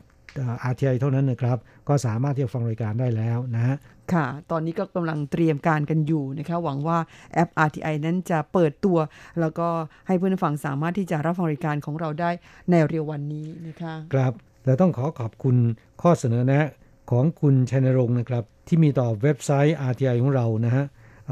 [0.70, 3.76] RTI เท่านั้นนะครับ ก็สามารถที่จะฟังรายการได้แล้วนะฮะ
[4.12, 6.98] ค่ะ ตอนนี้ก็กำลังเตรียมการกันอยู่นะคะ หวังว่า
[7.32, 8.98] แอป RTI นั้นจะเปิดตัว
[9.40, 9.68] แล้วก็
[10.06, 12.30] ให้ผู้ฟังสามารถที่จะรับฟังรายการของเราได้
[12.70, 14.32] ในเร็ววันนี้นะคะ ครับ
[14.64, 15.56] และต้องขอขอบคุณ
[16.02, 16.66] ข้อเสนอแนะ
[17.10, 20.84] ของคุณชัยนรงค์นะครับ ที่มีต่อเว็บไซต์ RTI ของเรานะฮะ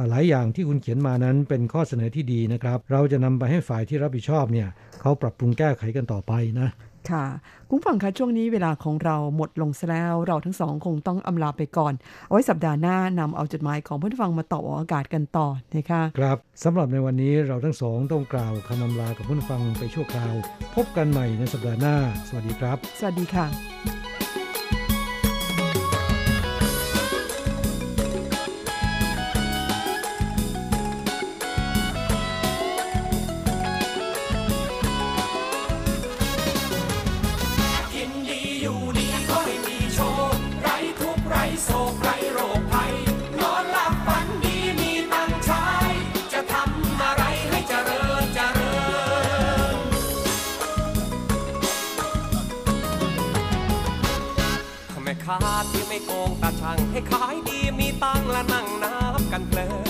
[0.08, 4.68] หลายอย่างที่คุณเขียนมานั้นเป็นข้อเสนอที่ดีนะครับ เราจะนำไปให้ฝ่ายที่รับผิดชอบเนี่ย
[5.00, 6.68] เขาปรับปรุงแก้ไขกันต่อไปนะ
[7.10, 7.24] ค่ะ
[7.68, 11.94] คุณฟังคะช่วงนี้เวลาของเราหมดลงแล้ว เราทั้งสองคงต้องอำลาไปก่อน
[12.26, 20.34] เอาไว้สัปดาห์หน้านำเอาจดหมายของเพื่อนฟังมาต่ออากาศกันต่อนะคะครับสำหรับในวันนี้เราทั้งสองต้องกล่าวคำอำลากับเพื่อนฟังไปชั่วคราว
[20.74, 21.96] พบกันใหม่ในสัปดาห์หน้า
[22.28, 23.99] สวัสดีครับ สวัสดีค่ะ
[56.42, 59.86] ตาช่างให้ขายดีมีตังและนั่งนับกันเพลิน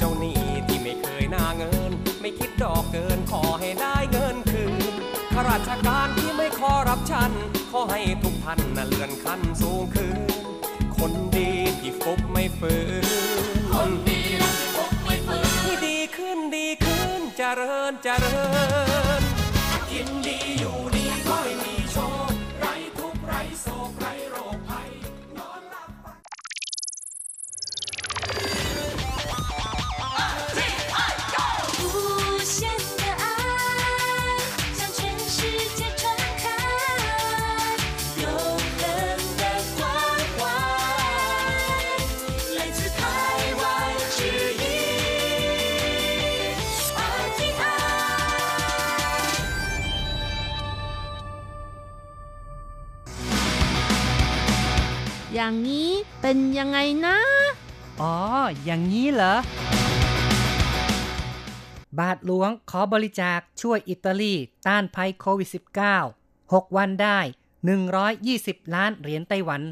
[0.00, 4.94] จหนี้ที่ไม่เคยน่าเงิน ไม่คิดดอกเกินขอให้ได้เงินคืน
[5.32, 7.30] ข้าราชการที่ไม่ขอรับชัน
[7.70, 10.18] ขอให้ทุกท่านน่ะเลื่อนขั้นสูงขึ้น
[10.98, 13.06] คนดีที่ฟุบไม่ฝืน
[13.74, 14.38] คนดีที่
[14.76, 18.38] ฟุบไม่ฝืนที่ดีขึ้นดีขึ้นเจริญเจริ
[18.95, 18.95] ญ
[55.46, 57.18] อย่างนี้เป็นยังไงนะ
[58.00, 58.16] อ๋อ
[58.64, 59.34] อย่างนี้เหรอ
[61.98, 64.34] บาทหลวงขอบริจาคช่วยอิตาลี
[64.66, 65.48] ต้านภัยโควิด
[66.14, 67.18] -19 6 วันได้
[67.96, 69.62] 120 ล้านเหรียญไต้หวัน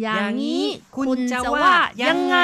[0.00, 2.36] อย่างนี้คุณคุณจะจะว่าว่ายัยังงไง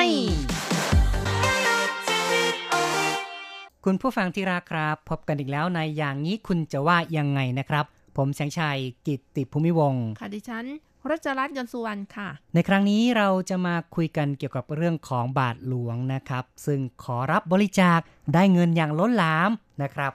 [3.88, 7.84] คุณผู้ฟังที่รักครับ พบกันอีกแล้วในอย่างนี้คุณจะว่ายังไงนะครับ
[8.16, 10.64] ผมแสงชัยกิตติภูมิวงศ์ค่ะดิฉัน
[11.10, 18.00] รัชรัตน์ยนต์สุวรรณค่ะ ในครั้งนี้เราจะมาคุยกันเกี่ยวกับเรื่องของบาทหลวงนะครับ ซึ่งขอรับบริจาค
[18.34, 19.50] ได้เงินอย่างล้นหลาม
[19.82, 20.12] นะครับ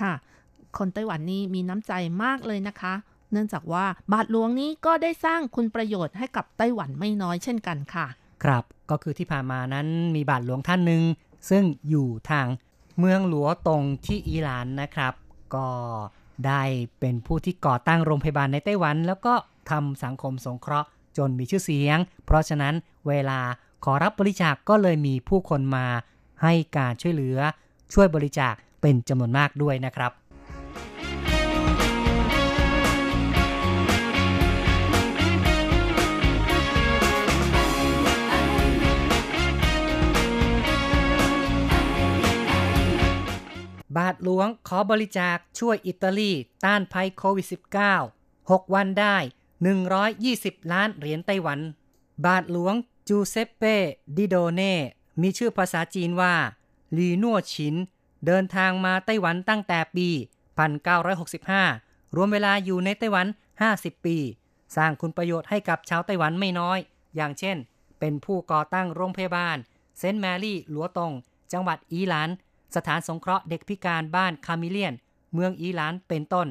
[0.00, 0.12] ค่ะ
[0.78, 1.92] คนไต้หวันนี่มีน้ำใจ
[2.22, 2.94] มากเลยนะคะ
[3.32, 8.06] เนื่องจากว่าบาทหลวงนี้ก็ได้สร้างคุณประโยชน์ให้กับไต้หวันไม่น้อยเช่นกันค่ะ
[8.44, 11.02] ครับก็คือที่ผ่านมานั้นมีบาทหลวงท่านหนึ่ง
[11.50, 12.46] ซึ่งอยู่ทาง
[12.98, 15.14] เมืองหลัวตงที่อิหร่านนะครับ
[15.54, 15.68] ก็
[16.46, 16.62] ได้
[17.00, 19.34] เป็นผู้ที่ก่อตั้งโรงพยาบาลในไต้หวัน แล้วก็
[19.70, 22.74] ทำสังคมสงเคราะห์จนมีชื่อเสียง เพราะฉะนั้น
[23.08, 23.40] เวลา
[23.84, 25.86] ขอรับบริจาคก็เลยมีผู้คนมา
[26.42, 27.38] ให้การช่วยเหลือ
[27.94, 30.12] ช่วยบริจาคเป็นจำนวนมากด้วยนะครับ
[43.98, 46.32] บาทหลวงขอบริจาคช่วยอิตาลี
[46.64, 47.46] ต้านภัยโควิด
[48.12, 49.16] -19 6 วันได้
[49.94, 51.60] 120 ล้านเหรียญไต้หวัน
[52.26, 52.74] บาทหลวง
[53.08, 53.76] จูเซปเป้
[54.16, 54.74] ดิโดเน่
[55.22, 56.34] มีชื่อภาษาจีนว่า
[56.96, 57.74] ลีนัวชิน
[58.26, 60.08] เดินทางมาไต้หวันตั้งแต่ปี
[61.32, 63.26] 1965 รวมเวลาอยู่ในไต้หวัน
[63.66, 64.16] 50 ปี
[64.76, 66.78] สร้างคุณประโยชน์ให้กับชาวไต้หวันไม่น้อย
[67.16, 67.56] อย่างเช่น
[67.98, 69.56] เป็นผู้ก่อตั้งโรงพยาบาล
[69.98, 71.12] เซนต์แมรี่หลัวตง
[71.52, 72.28] จังหวัดอีหลาน
[72.74, 74.94] สถานสงเคราะห์เด็กพิการบ้านคามิเลียน
[75.34, 76.48] เมืองอีหลานเป็นต้น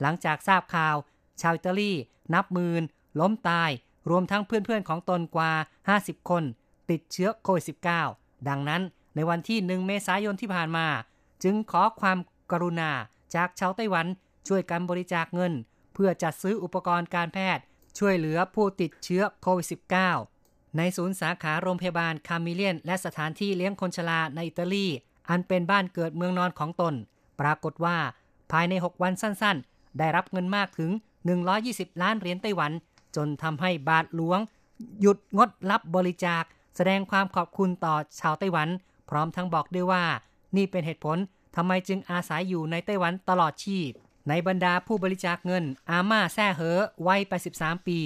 [0.00, 0.96] หลังจากทราบข่าว
[1.40, 1.92] ชาวอิตาลี
[2.34, 2.82] นับหมื่น
[3.20, 3.70] ล้มตาย
[4.10, 5.52] รวมทั้งเพื่อนๆของตนกว่า
[5.90, 6.42] 50 คน
[6.90, 7.64] ติดเชื้อโควิด
[8.06, 8.82] -19 ดังนั้น
[9.14, 10.86] ในวันที่ 1 เมษายนที่ผ่านมา
[11.42, 12.18] จึงขอความ
[12.50, 12.90] กรุณา
[13.34, 14.06] จากชาวไต้หวัน
[14.48, 15.52] ช่วยกันบริจาคเงิน
[15.94, 17.62] เพื่อจัดซื้ออุปกรณ์การแพทย์
[17.98, 19.66] ช่วยเหลือผู้ติดเชื้อโควิด
[20.22, 24.86] -19 ในศูนย์สาขาโรงพยาบาลคามิเลียน และสถานที่เลี้ยงคนชราในอิตาลี
[25.30, 26.94] อันเป็นบ้านเกิดเมืองนอนของตน
[27.40, 27.96] ปรากฏว่า
[28.52, 30.90] ภายใน 6 วันสั้นๆ ได้รับเงินมากถึง
[31.46, 32.72] 120 ล้านเหรียญไต้หวัน
[33.16, 34.38] จนทำให้บาทหลวง
[35.00, 36.44] หยุดงดรับบริจาค
[36.76, 38.68] แสดงความขอบคุณต่อชาวไต้หวัน
[39.10, 40.04] พร้อมทั้งบอกด้วยว่า
[40.56, 41.18] นี่เป็นเหตุผล
[41.56, 43.90] ทำไมจึงอาศัยอยู่ในไต้หวันตลอดชีพ
[44.28, 47.20] ในบรรดาผู้บริจาคเงิน อาม่าแซ่เหอวัย
[47.54, 47.98] 83 ปี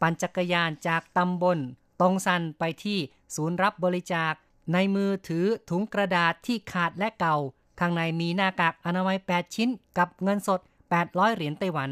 [0.00, 1.58] ปั่นจักรยานจากตำบล
[2.00, 2.98] ตงซันไปที่
[3.34, 4.32] ศูนย์รับบริจาค
[4.72, 7.36] ในมือถือถุงกระดาษที่ขาดและเก่า
[7.80, 10.60] ข้างในมีหน้ากากอนามัย 8 ชิ้น กับเงินสด
[10.98, 11.90] 800 เหรียญไต้หวัน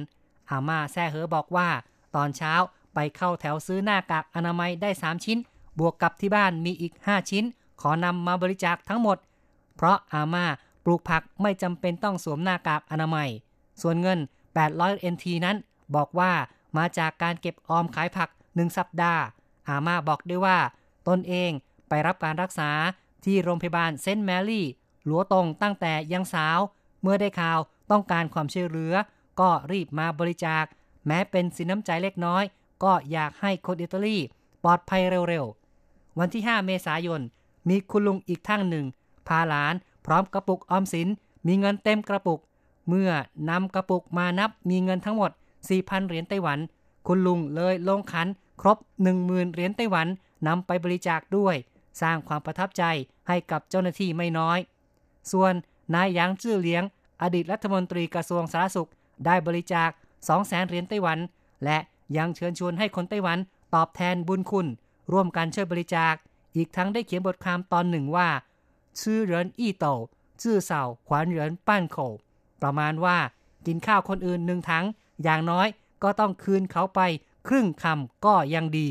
[0.51, 1.69] อาม่าแซ่เหอบอกว่า
[2.17, 2.53] ตอนเช้า
[2.95, 5.39] ไปเข้าแถวซื้อหน้ากากอนามัยได้ 3 ชิ้น
[5.79, 7.45] บวกกับที่บ้านมีอีก 5 ชิ้น
[7.81, 9.19] ขอนำมาบริจาคทั้งหมด
[9.77, 10.45] เพราะอาม่า
[10.85, 13.29] ปลูกผักไม่จำเป็นต้องสวมหน้ากากอนามัย
[13.83, 14.19] ส่วนเงิน
[14.67, 15.57] 800 NT นั้น
[15.95, 16.33] บอกว่า
[16.77, 19.23] มาจากการเก็บออมขายผัก 1 สัปดาห์
[19.69, 20.59] อาม่าบอกด้วยว่า
[21.09, 21.51] ตนเอง
[21.95, 22.71] ไปรับการรักษา
[23.25, 24.67] ที่โรงพยาบาลเซนต์แมรี่
[25.05, 26.59] หลัวตรงตั้งแต่ยังสาว
[27.03, 27.59] เมื่อได้ข่าว
[27.91, 28.95] ต้องการความช่วยเหลือ
[29.41, 30.65] ก็รีบมาบริจาค
[31.07, 32.45] แม้เป็นสินน้ำใจเล็กน้อย
[32.85, 34.17] ก็อยากให้คนอิตาลี
[34.65, 37.21] ปลอดภัยเร็วๆ วันที่ 5 เมษายน
[37.69, 38.87] มีคุณลุงอีกท่านหนึ่ง
[39.29, 39.75] พาหลาน
[40.07, 41.09] พร้อมกระปุกออมสิน
[41.47, 42.41] มีเงินเต็มกระปุก
[42.89, 43.11] เมื่อ
[43.51, 45.31] นำกระปุกมานับมีเงินทั้งหมด
[45.69, 46.59] 4,000 เหรียญไต้หวัน
[47.07, 48.29] คุณลุงเลยลงขัน
[48.61, 48.79] ครบ
[49.17, 50.07] 10,000 เหรียญไต้หวัน
[50.47, 51.57] นำไปบริจาคด้วย
[52.01, 52.85] สร้างความประทับใจ
[53.29, 54.59] ให้กับเจ้าหน้าที่ไม่น้อย
[55.33, 55.53] ส่วน
[55.95, 56.83] นายหยางจื้อเลี้ยง
[57.23, 58.91] อดีตรัฐมนตรีกระทรวงสาธารณสุข
[59.27, 59.91] ได้บริจาค
[60.31, 61.19] 200,000เหรียญไต้หวัน
[61.65, 61.79] และ
[62.17, 63.39] ยังเชิญชวนให้คนไต้หวัน
[63.75, 64.67] ตอบแทนบุญคุณ
[65.13, 66.15] ร่วมกันช่วยบริจาค
[66.57, 68.29] อีกทั้งได้เขียนบทความตอนหนึ่งว่า
[69.01, 69.87] ชื่อเหรินอี้โต
[70.43, 71.99] จื้อเสาขวานเหรินป้านโข
[72.63, 73.19] ประมาณว่า
[73.67, 74.85] กินข้าวคนอื่นหนึ่งทั้ง
[75.23, 75.69] อย่างน้อย
[76.03, 77.01] ก็ต้องคืนเขาไป
[77.49, 78.89] ครึ่งคำก็ยังดี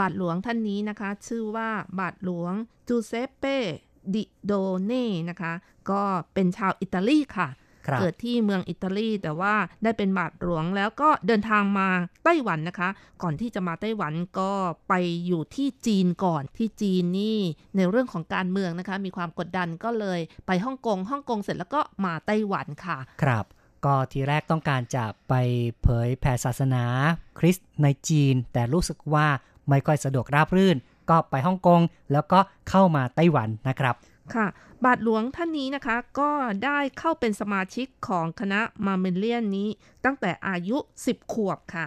[0.00, 1.68] บาทหลวงท่านนี้นะคะ ชื่อว่า
[2.00, 2.52] บาทหลวง
[2.88, 3.58] จูเซปเป้
[4.14, 4.52] ดิโด
[4.84, 5.52] เน่นะคะ
[5.90, 6.02] ก็
[6.34, 7.48] เป็นชาวอิตาลีค่ะ
[7.86, 11.88] ครับเกิดที่เมืองอิตาลีแต่ว่าได้เป็นบาทหลวงแล้วก็เดินทางมา
[12.24, 12.88] ไต้หวันนะคะ
[13.22, 14.52] ก่อนที่จะมาไต้หวันก็
[14.88, 14.94] ไป
[15.26, 17.38] อยู่ที่จีนก่อนที่จีนนี่
[17.76, 23.44] ในเรื่องของการเมืองนะคะ มีความกดดันก็เลยไปฮ่องกงฮ่องกงเสร็จแล้วก็มาไต้หวันค่ะ ครับ
[23.84, 25.34] ก็ทีแรกต้องการจะไป
[25.82, 26.84] เผยแผ่ศาสนา
[27.38, 29.26] คริสต์ในจีน แต่รู้สึกว่า
[29.68, 30.76] ไม่ค่อยสะดวกราบรื่น
[31.10, 31.80] ก็ไปฮ่องกง
[32.12, 32.38] แล้วก็
[32.68, 33.94] เข้ามาไต้หวันนะครับ
[34.34, 34.46] ค่ะ
[34.84, 36.30] บาทหลวงท่านนี้นะคะก็
[36.64, 39.68] ได้เข้าเป็นสมาชิกของคณะมาเมเลียนนี้
[40.04, 41.86] ตั้งแต่อายุ 10 ขวบค่ะ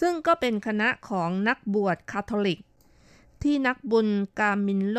[0.00, 2.60] ซึ่งก็เป็นคณะของนักบวชคาทอลิก
[3.42, 4.08] ที่นักบุญ
[4.38, 4.98] กามินโล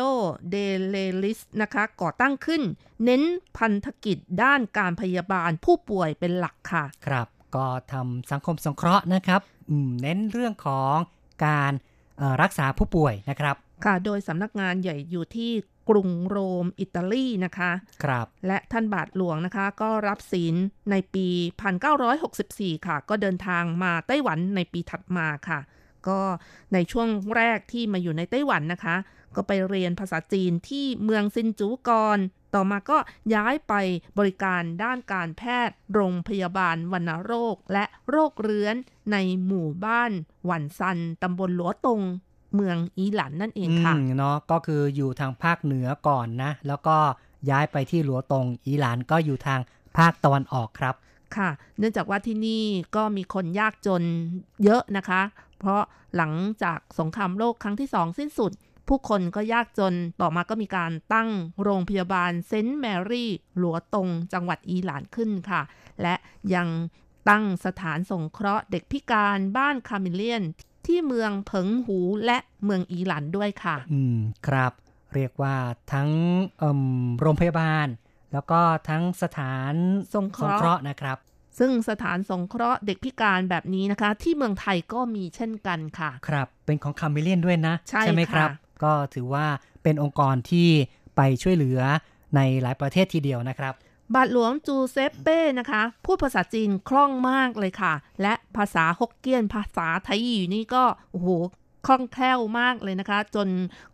[0.50, 0.56] เด
[0.88, 2.62] เลลิสนะคะก่อตั้งขึ้น
[3.04, 3.22] เน้น
[3.56, 10.96] พันธกิจด้านการพยาบาลผู้ป่วยเป็นหลักค่ะ ครับ ก็ทำสังคมสงเคราะห์นะครับอืมเน้นเรื่องของ
[11.46, 11.89] การเอ่อ
[12.42, 15.52] รักษาผู้ป่วยนะครับ ค่ะ โดยสำนักงานใหญ่อยู่ที่
[15.88, 17.70] กรุงโรม อิตาลีนะคะ
[18.04, 20.54] ครับ และท่านบาทหลวงนะคะ ก็รับศีล
[20.90, 21.28] ในปี
[22.08, 25.60] 1964 ค่ะ ก็เดินทางมาไต้หวันในปีถัดมาค่ะ
[26.08, 26.20] ก็
[26.72, 28.96] ในช่วงแรกที่มาอยู่ในไต้หวันนะคะ
[29.36, 32.18] ก็ไปเรียนภาษาจีนที่เมืองซินจูก่อน
[32.54, 32.98] ต่อมาก็
[33.34, 33.74] ย้ายไป
[34.18, 38.76] บริการด้านการแพทย์ โรงพยาบาลวัณโรค และโรคเรื้อน
[39.12, 40.12] ในหมู่บ้าน
[40.46, 42.00] หวันซันตำบลหลัวตง
[42.54, 46.96] เมืองอีหลันนั่นเองค่ะอืมเนาะก็คืออยู่ทางภาคเหนือก่อนนะ แล้วก็
[47.50, 49.60] ย้ายไปที่หลัวตงอีหลานก็อยู่ทาง
[49.98, 50.94] ภาคตะวันออกครับ
[51.36, 52.62] ค่ะ เนื่องจากว่าที่นี่
[52.96, 54.02] ก็มีคนยากจน
[54.64, 55.22] เยอะนะคะ
[55.58, 55.82] เพราะ
[56.16, 56.32] หลัง
[56.62, 58.52] จากสงครามโลกครั้งที่สองสิ้นสุด
[58.90, 61.28] ผู้คนก็ยากจน ต่อมาก็มีการตั้ง
[61.62, 65.62] โรงพยาบาลเซนต์แมรี่หลัวตง จังหวัดอีหลานขึ้นค่ะ
[66.02, 66.14] และ
[66.54, 66.68] ยัง
[67.28, 70.42] ตั้งสถานสงเคราะห์เด็กพิการบ้านคาเมเลียน
[70.86, 74.72] ที่เมืองเผิงหูและเมืองอีหลันด้วยค่ะ อืม ครับ
[75.14, 75.56] เรียกว่า
[75.92, 76.10] ทั้ง
[76.58, 76.82] เอิ่ม
[77.20, 77.86] โรงพยาบาล
[78.32, 79.74] แล้วก็ทั้งสถาน
[80.14, 81.18] สงเคราะห์นะครับ
[81.58, 89.46] ซึ่งสถานสงเคราะห์เด็กพิการแบบนี้นะคะ ที่เมืองไทยก็มีเช่นกันค่ะ ครับ เป็นของคาเมเลียนด้วยนะ ใช่ไหมครับค่ะ ก็ถือว่า
[89.82, 90.68] เป็นองค์กรที่
[91.16, 91.80] ไปช่วยเหลือ
[92.36, 93.74] ในหลายประเทศทีเดียวนะครับ
[94.14, 101.28] บาทหลวงจูเซปเป้นะคะ พูดภาษาจีนคล่องมากเลยค่ะ และภาษาฮกเกี้ยนภาษาไทยอยู่นี่ก็โอ้โห
[101.86, 103.48] คล่องแคล่วมากเลยนะคะ จน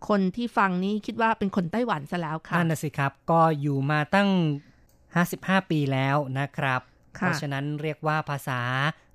[0.09, 4.29] คนที่ฟังนี้คิดว่าเป็นคนไต้หวันซะแล้วค่ะนั่นนะสิครับ ก็อยู่มาตั้ง
[5.01, 6.81] 55 ปีแล้วนะครับ
[7.19, 8.61] ค่ะเพราะฉะนั้นเรียกว่าภาษา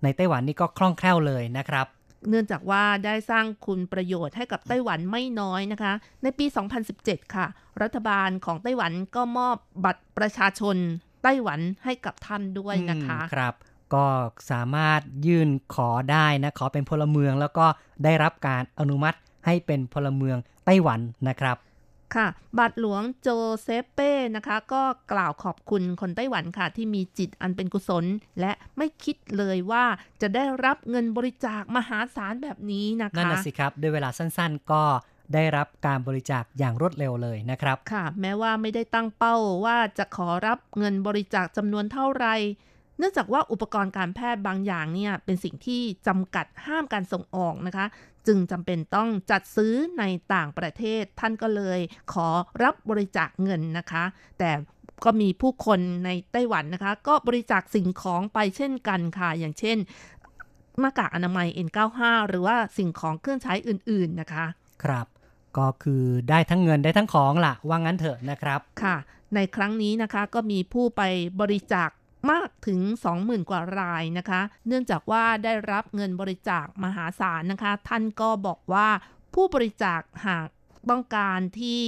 [0.04, 1.88] ในไต้หวันนี่ก็คล่องแคล่วเลยนะครับ
[2.30, 5.94] เนื่องจากว่าได้สร้างคุณประโยชน์ให้กับไต้หวันไม่น้อยนะคะ
[6.24, 6.46] ในปี
[6.90, 7.46] 2017 ค่ะ
[7.82, 10.76] รัฐบาลของไต้หวันก็มอบบัตรประชาชน
[11.24, 13.56] ไต้หวันให้กับท่านด้วยนะคะครับ
[13.94, 14.06] ก็
[14.52, 17.66] สามารถยื่นขอได้นะขอเป็นพลเมืองแล้วก็
[18.04, 21.00] ได้รับการอนุมัติให้เป็นพลเมืองไต้หวัน
[21.30, 21.58] นะครับ
[22.16, 23.28] ค่ะ บาทหลวงโจ
[23.64, 28.06] เซปเป้นะคะ ก็กล่าวขอบคุณคนไต้หวันค่ะ ที่มีจิตอันเป็นกุศล
[28.40, 29.86] และไม่คิดเลยว่า
[30.22, 34.84] จะได้รับเงินบริจาคมหาศาลแบบนี้นะคะนั่นนะสิครับ ด้วยเวลาสั้นๆก็
[35.34, 39.36] ได้รับการบริจาคอย่างรวดเร็วเลยนะครับ ค่ะ แม้ว่าไม่ได้ตั้งเป้า
[39.66, 42.26] ว่าจะขอรับเงินบริจาคจำนวนเท่าไหร
[43.02, 47.86] เนื่องจากว่าอุปกรณ์การแพทย์บางอย่างเนี่ยเป็นสิ่งที่จำกัดห้ามการส่งออกนะคะ
[48.28, 51.80] จึงจำเป็นต้องจัดซื้อในต่างประเทศ ท่านก็เลย
[52.14, 52.28] ขอ
[52.64, 54.04] รับบริจาคเงินนะคะ
[54.40, 54.52] แต่
[55.04, 59.78] ก็มีผู้คนในไต้หวันนะคะ ก็บริจาคสิ่งของไปเช่นกันค่ะ อย่างเช่น
[60.80, 64.46] หน้ากากอนามัย N95 หรือว่าสิ่งของเครื่องใช้อื่น ๆนะคะ
[64.84, 65.08] ครับ
[65.58, 68.96] ก็คือได้ทั้งเงินได้ทั้งของล่ะ ว่างั้นเถอะนะครับ ค่ะ
[69.36, 71.02] ในครั้งนี้นะคะก็มีผู้ไป
[71.42, 71.90] บริจาค
[72.32, 72.80] มากถึง
[73.16, 78.88] 20,000 กว่ารายนะคะ เนื่องจากว่าได้รับเงินบริจาคมหาศาลนะคะ ท่านก็บอกว่า
[79.34, 80.48] ผู้บริจาคหาก
[80.90, 81.84] ต้องการที่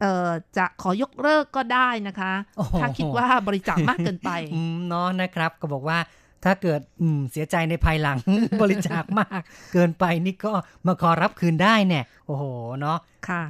[0.00, 5.98] เอ่อจะขอยกเลิกก็ได้นะคะโอ้โหถ้าคิดว่าบริจาคมากเกินไปอืมเนาะนะครับก็บอกว่า
[6.44, 8.18] ถ้าเกิดอืมเสียใจในภายหลัง
[8.62, 9.40] บริจาคมาก
[9.72, 10.52] เกินไปนี่ก็
[10.86, 12.44] มาขอรับคืนได้เนี่ย โอ้โห
[12.80, 12.98] เนาะ
[13.28, 13.42] ค่ะ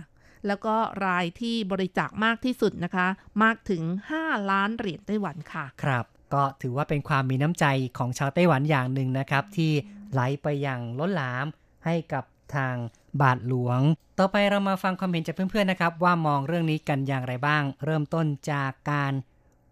[0.47, 0.74] แล้วก็
[1.07, 3.07] รายที่บริจาคมากที่สุดนะคะ
[3.43, 3.82] มากถึง
[4.18, 7.66] 5 ล้านเหรียญไต้หวันค่ะ ครับ ก็ถือว่าเป็นความมีน้ำใจ
[7.99, 9.72] ของชาวไต้หวันอย่างหนึ่งนะครับ ที่
[10.12, 11.47] ไหลไปอย่างล้นหลาม
[11.84, 12.24] ให้กับ
[12.55, 12.74] ทาง
[13.20, 13.80] บาทหลวง
[14.18, 19.12] ต่อไปเรามาฟังความเห็นจากเพื่อนๆนะครับ ว่ามองเรื่องนี้กันอย่างไรบ้าง เริ่มต้นจากการ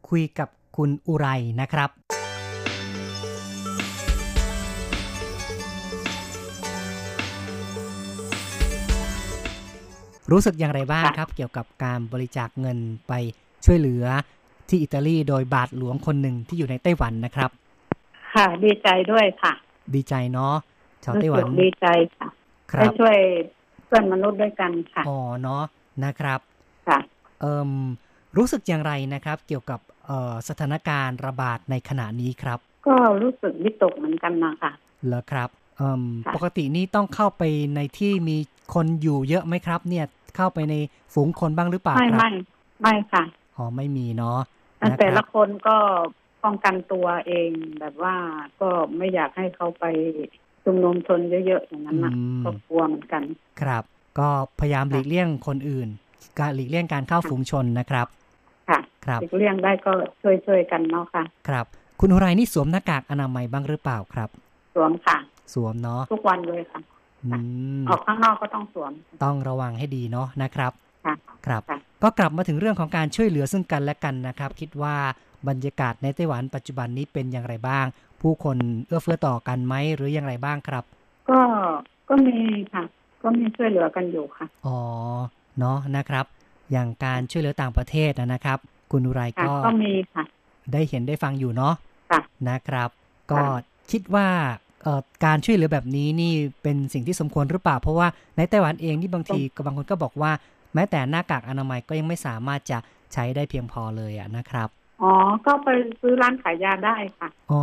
[0.08, 1.26] คุยกับคุณอุไร
[1.60, 1.90] นะครับ
[10.30, 12.78] รู้สึกอย่างไรบ้างครับ เกี่ยวกับการบริจาคเงิน
[13.08, 13.12] ไป
[13.64, 14.04] ช่วยเหลือ
[14.68, 17.50] ที่อิตาลีโดยบาทหลวงคนหนึ่งที่อยู่ในไต้หวันนะครับ
[18.34, 19.52] ค่ะ ดีใจด้วยค่ะ
[19.94, 20.54] ดีใจเนาะ
[21.04, 22.28] ชาวรู้ไต้หวัสึนกดีใจค่ะ
[22.72, 23.16] ครัได้บช่วย
[23.86, 25.62] เพื่อนมนุษย์ด้วยกันค่ะอ๋อเนาะ
[26.04, 26.40] นะครับ
[26.88, 26.98] ค่ะ
[27.40, 27.70] เอ่ม
[28.36, 34.72] รู้สึกอย่างไรนะครับ เกี่ยวกับเอ่อสถานการณ์ระบาดในขณะนี้ครับ ก็รู้สึกวิตกเหมือนกันนะคะ
[35.06, 37.42] เหรอครับเอ่มค่ะปกตินี่ต้องเข้าไป
[37.76, 38.36] ในที่มี
[38.74, 40.04] คนอยู่เยอะไหมครับ เนี่ย
[40.40, 40.74] เข้าไปใน
[41.14, 42.30] ฝูงคนบ้างหรือเปล่าไม่ครับไม่
[42.82, 43.22] ไม่ค่ะ
[43.56, 44.38] อ๋อไม่มีเนาะ
[44.78, 45.76] แต่แต่นะคละรับคนก็
[46.44, 48.14] ป้องกันตัวเองแบบว่า
[48.60, 49.84] ก็ไม่อยากให้เขาไป
[50.64, 53.22] ชุมนุมชนเยอะๆอย่างนั้นนะอืมก็กลัวเหมือนกัน
[53.60, 53.84] ครับ
[54.18, 54.28] ก็
[54.60, 55.88] พยายามหลีกเลี่ยงคนอื่น
[56.38, 58.06] การหลีกเลี่ยงการเข้าฝูงชนนะครับ
[58.68, 61.66] ค่ะ ครับหลีกเลี่ยงได้ก็ช่วยช่วยๆกันเนาะค่ะ ครับ
[62.00, 64.28] คุณอุไรนี่สวมหน้ากากอนามัยบ้างหรือเปล่าครับ
[64.74, 65.16] สวมค่ะ
[65.54, 66.80] สวมเนาะทุกวันเลยค่ะ
[67.24, 67.30] อื
[67.80, 68.92] มออกข้างนอกก็ต้องสวม
[69.24, 70.72] ต้องระวังให้ดีเนาะนะครับ
[71.06, 71.14] ค่ะ
[71.46, 74.96] ครับค่ะก็กลับมาถึงเรื่องของการช่วยเหลือซึ่งกันและกันนะครับ คิดว่า
[75.48, 77.86] บรรยากาศในไต้หวันปัจจุบันนี้เป็นอย่างไรบ้าง
[78.20, 78.56] ผู้คน
[78.86, 80.84] เอื้อเฟื้อต่อกันไหมหรืออย่างไรบ้างครับ
[81.30, 81.40] ก็
[82.08, 82.36] ก็มี
[82.72, 82.84] ค่ะ
[83.22, 84.78] ก็มีช่วยเหลือกันอยู่ค่ะอ๋อ
[85.58, 86.26] เนาะนะครับ
[86.72, 88.58] อย่างการช่วยเหลือต่างประเทศนะครับ
[88.92, 90.24] คุณอุไรค่ะก็ก็มีค่ะ
[90.72, 91.74] ได้เห็นได้ฟังอยู่เนาะ
[92.10, 92.88] ค่ะนะครับ
[93.30, 93.48] ก็ค่ะ
[93.90, 94.69] คิดว่าเอ่อ
[95.24, 100.32] การช่วยเหลือแบบนี้นี่เป็นสิ่งที่สมควรหรือเปล่า เพราะว่าในไต้หวันเองนี่บางทีบางคนก็บอกว่า
[100.74, 102.78] แม้แต่หน้ากากอนามัยก็ยังไม่สามารถจะ
[103.12, 104.68] ใช้ได้เพียงพอเลยอะนะครับ
[105.02, 105.12] อ๋อ
[105.46, 105.68] ก็ไป
[106.00, 107.60] ซื้อร้านขายยาได้ค่ะอ๋อ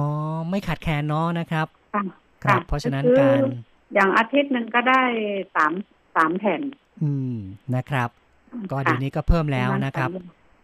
[0.49, 2.03] ไม่ขาดแคลนเนาะนะครับค่ะ
[2.43, 3.39] ครับค่ะเพราะฉะนั้นคือการ
[3.93, 5.01] อย่างอาทิตย์หนึ่งก็ได้
[5.55, 5.73] สาม
[6.15, 6.61] สามแผ่น
[7.03, 7.35] อืม
[7.75, 8.09] นะครับ
[8.71, 10.09] ก็ค่ะเดี๋ยวนี้ก็เพิ่มแล้วนะครับ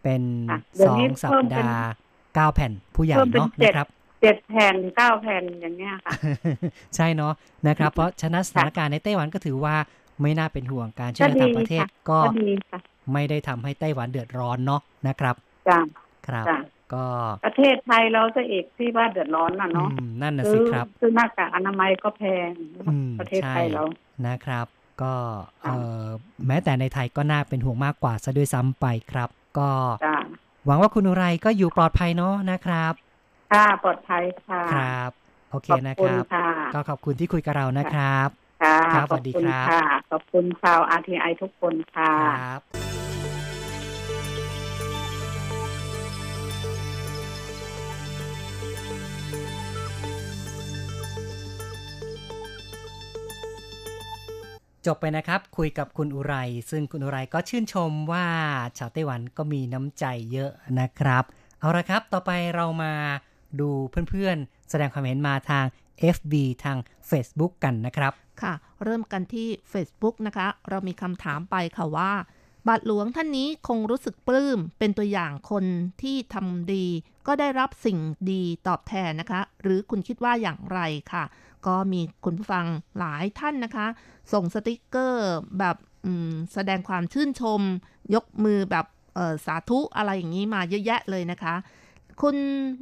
[0.04, 1.92] เป็นค่ะเดี๋ยสวอนี้งสัปเพิ่มเป็นดาห์
[2.36, 3.88] เก้าแผ่นผู้ใหญ่เพิ่มเป็นเนาะเจ็ดนะครับ
[4.24, 6.14] เจ็ดแผ่นเก้าแผ่นอย่างเงี้ยค่ะ
[6.96, 7.34] ใช่เนาะ
[7.68, 9.76] นะครับ เพราะฉะนั้นสถานการณ์ในไต้หวันก็ถือว่า
[10.22, 12.80] ไม่น่าเป็นห่วงการช่วยเหลือต่างประเทศก็ก็ดีค่ะ
[13.14, 15.36] ไม่ได้ทำให้ไต้หวันเดือดร้อนเนาะนะครับ
[15.70, 15.80] จ้ะ
[16.28, 16.60] ครับจ้ะ
[16.94, 17.06] ก็
[17.46, 22.50] ประเทศไทยเราจะเอกที่ว่าเดือดร้อนน่ะอืเนาะมนั่นน่ะซื้สิอครับซื้อหน้ากากอนามัยก็แพง
[22.88, 23.84] อืมประเทศไทยใช่เรา
[24.28, 24.66] นะครับ
[25.02, 25.14] ก็
[25.64, 26.06] ค่ะเอ่อ
[26.48, 29.70] แม้แต่ในไทยก็น่าเป็นห่วงมากกว่าซะด้วยซ้ำไปครับ ก็
[30.06, 30.18] จ้ะ
[30.66, 32.94] หวังว่าคุณอุไรก็อยู่ปลอดภัยเนาะนะครับ
[33.54, 35.12] ค่ะปลอดภัยค่ะครับ
[35.52, 38.30] โอเคขอบนะคุคณรับค่ะก็ขอบคุณที่คุยกับเรานะครับ
[38.62, 42.62] ค่ะครับขอบสวัสดีคุณครับค่ะขอบคุณชาว RTI ทุกคนค่ะครับ
[54.88, 56.36] จบไปนะครับคุยกับคุณอุไร
[56.72, 58.26] ซึ่งคุณอุไรก็ชื่นชมว่า
[58.78, 61.24] ชาวไต้หวันก็มีน้ำใจเยอะนะครับ
[61.60, 62.94] เอาละครับ ต่อไปเรามา
[63.60, 63.70] ดู
[64.10, 65.66] เพื่อนๆ แสดงความเห็นมาทาง
[66.16, 66.34] FB
[66.64, 66.78] ทาง
[67.10, 72.12] Facebook กันนะครับ ค่ะ เริ่มกันที่ Facebook นะคะ เรามีคำถามไปค่ะว่า
[72.68, 75.66] บาทหลวงท่านนี้คงรู้สึกปลื้ม เป็นตัวอย่างคน
[76.02, 76.86] ที่ทำดี
[77.28, 77.98] ก็ได้รับสิ่ง
[78.32, 80.80] ดีตอบแทนนะคะ หรือคุณคิดว่าอย่างไร
[81.14, 81.24] ค่ะ
[81.68, 82.66] ก็มีคุณผู้ฟัง
[83.00, 83.88] หลายท่านนะคะ
[84.34, 85.78] ส่งสติกเกอร์แบบ
[86.54, 87.62] แสดงความชื่นชม
[88.16, 88.86] ยกมือแบบ
[89.46, 91.56] สาธุอะไรอย่างนี้มาเยอะแยะเลยนะคะ
[92.22, 92.38] คุณ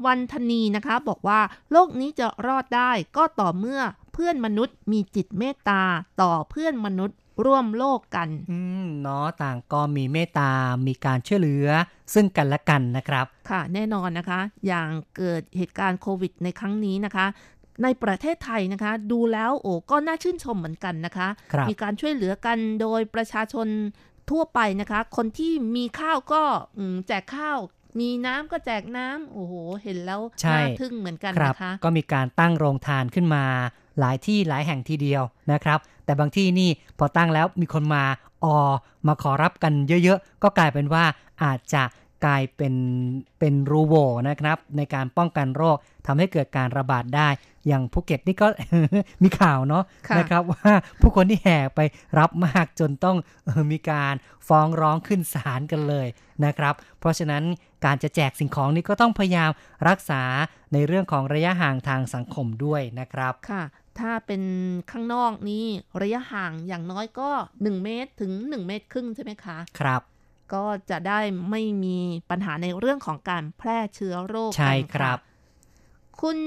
[0.05, 1.39] วันธนีนะคะ บอกว่า
[1.71, 3.81] โลกนี้จะรอดได้ก็ต่อเมื่อ
[4.13, 5.81] เพื่อนมนุษย์มีจิตเมตตา
[6.21, 10.49] ต่อเพื่อนมนุษย์ร่วมโลกกัน อืมเนาะต่างก็มีเมตตา
[10.87, 11.67] มีการช่วยเหลือ
[12.13, 17.25] ซึ่งกันและกันนะครับ ค่ะแน่นอนนะคะ อย่างเกิดเหตุการณ์โควิดในครั้งนี้นะคะ
[17.83, 23.67] ในประเทศไทยนะคะ ดูแล้วโอ้ก็น่าชื่นชมเหมือนกันนะคะครับมีการช่วยเหลือกันโดยประชาชน
[24.29, 26.43] ทั่วไปนะคะ คนที่มีข้าวก็
[26.77, 27.59] อืมแจกข้าว
[27.99, 33.43] มีน้ำก็แจกน้ำโอ้โห เห็นแล้วใช่น่าทึ่งเหมือนกันครับนะคะ ก็มีการตั้งโรงทานขึ้นมา
[33.99, 38.03] หลายที่หลายแห่งทีเดียวนะครับ แต่บางที่นี่พอตั้งแล้วมีคนมา
[38.43, 38.55] ออ
[39.07, 39.73] มาขอรับกัน
[40.03, 41.03] เยอะๆ ก็กลายเป็นว่า
[41.43, 41.83] อาจจะ
[42.25, 42.75] กลายเป็น
[43.39, 43.95] เป็นรูโหว
[44.29, 47.29] นะครับ ในการป้องกันโรคทำให้เกิดการระบาดได้
[47.67, 48.47] อย่างภูเก็ตนี่ก็
[49.23, 50.71] มีข่าวเนาะค่ะนะครับว่า
[51.01, 51.79] ผู้คนที่แห่ไป
[52.19, 54.13] รับมากจนต้องเออมีการ
[54.47, 56.07] ฟ้องร้องขึ้นศาลกันเลย
[56.45, 57.43] นะครับ เพราะฉะนั้น
[57.85, 59.51] การจะแจกสิ่งของนี่ก็ต้องพยายาม
[59.87, 60.21] รักษา
[60.73, 63.63] ในเรื่องของระยะห่างทางสังคมด้วยนะครับค่ะ
[63.99, 64.43] ถ้าเป็น
[64.91, 65.65] ข้างนอกนี่
[66.01, 70.01] ระยะห่างอย่างน้อยก็ 1 เมตรถึง 1 เมตรครึ่งใช่ไหมคะ ครับ
[70.53, 71.19] ก็จะได้
[71.49, 71.97] ไม่มี
[72.29, 75.17] ปัญหาในเรื่องของการแพร่เชื้อโรค ใช่กันครับ
[76.21, 76.37] คุณ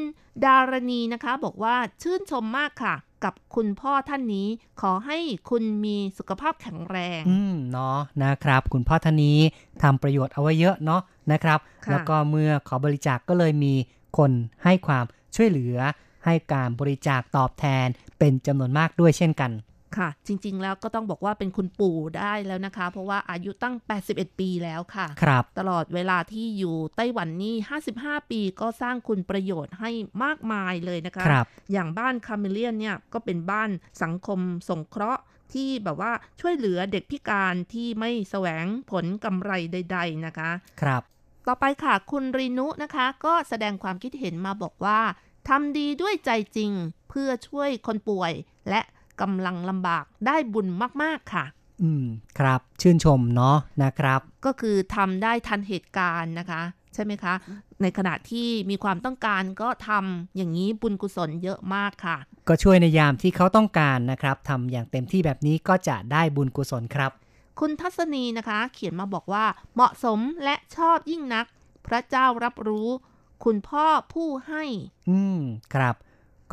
[0.45, 2.95] ดารณีนะคะ บอกว่าชื่นชมมากค่ะ
[3.25, 4.49] กับคุณพ่อท่านนี้
[4.81, 5.19] ขอให้
[5.51, 9.39] คุณมีสุขภาพแข็งแรง อืมเนาะนะครับ คุณพ่อท่านนี้
[9.83, 11.01] ทำประโยชน์เอาไว้เยอะเนาะ
[11.33, 13.75] นะครับค่ะแล้วก็เมื่อขอบริจาคก็เลยมี
[14.19, 14.31] คน
[14.65, 15.05] ให้ความ
[15.35, 15.77] ช่วยเหลือ
[16.25, 17.87] ให้การบริจาคตอบแทน
[18.19, 19.51] เป็นจำนวนมากด้วยเช่นกัน
[19.99, 23.75] ค่ะ จริง ๆ แล้วก็ต้องบอกว่าเป็นคุณปู่ได้แล้วนะคะ เพราะว่าอายุตั้ง
[24.09, 27.55] 81 ปีแล้วค่ะครับตลอดเวลาที่อยู่ไต้หวันนี่
[27.95, 29.91] 55 ปีก็สร้างคุณประโยชน์ให้
[30.25, 33.71] มากมายเลยนะคะครับอย่างบ้านคาเมเลียนเนี่ยก็เป็นบ้าน
[34.03, 35.23] สังคมสงเคราะห์
[35.53, 40.51] ที่แบบว่าช่วยเหลือเด็กพิการที่ไม่แสวงผลกำไรใด ๆนะคะ
[40.83, 41.03] ครับ
[41.47, 45.01] ต่อไปค่ะคุณรีนุนะคะ ก็แสดงความคิดเห็นมาบอกว่า
[45.49, 46.73] ทำดีด้วยใจจริง
[47.09, 48.33] เพื่อช่วยคนป่วย
[48.69, 48.81] และ
[49.21, 50.67] กำลังลำบากได้บุญ
[51.03, 51.45] มากๆค่ะ
[51.83, 52.05] อืม
[52.39, 56.63] ครับ ชื่นชมเนาะนะครับ ก็คือทำได้ทันเหตุการณ์นะคะ
[56.95, 57.35] ใช่ไหมคะ
[57.83, 62.17] ในขณะที่มีความต้องการก็ทำอย่างนี้บุญกุศลเยอะมากค่ะ
[62.49, 67.11] ก็ช่วยในยามที่เขาต้องการนะครับทำอย่างเต็มที่แบบนี้ก็จะได้บุญกุศลครับ
[67.61, 69.45] คุณทัศนีนะคะ เขียนมาบอกว่า
[69.75, 71.47] เหมาะสมและชอบยิ่งนัก
[71.87, 72.89] พระเจ้ารับรู้
[73.45, 74.65] คุณพ่อผู้ให้
[75.11, 75.39] อืม
[75.75, 75.95] ครับ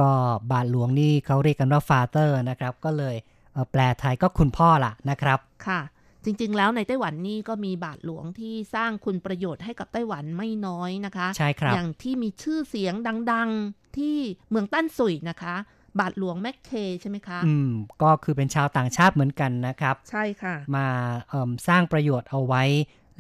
[0.02, 0.12] ก็
[0.52, 3.16] บาทหลวงนี่เขาเรียกกันว่าฟาเตอร์นะครับ ก็เลย
[3.54, 5.82] เอ่อแปลไทยก็คุณพ่อล่ะนะครับ ค่ะ
[6.26, 12.94] จริง ๆ แล้วในไต้หวันนี่ก็มีบาทหลวงที่สร้างคุณประโยชน์ให้กับไต้หวันไม่น้อยนะคะ ใช่ครับ อย่างที่มีชื่อเสียง
[13.32, 14.18] ดัง ๆที่
[14.50, 15.56] เมืองตั้นสุยนะคะ
[16.00, 16.72] บาทหลวงแมคเค
[17.02, 17.70] ใช่ไหมคะ อืม
[18.02, 20.88] ก็คือเป็นชาวต่างชาติเหมือนกันนะครับ ใช่ค่ะ มา
[21.30, 22.64] เอิ่มสร้างประโยชน์เอาไว้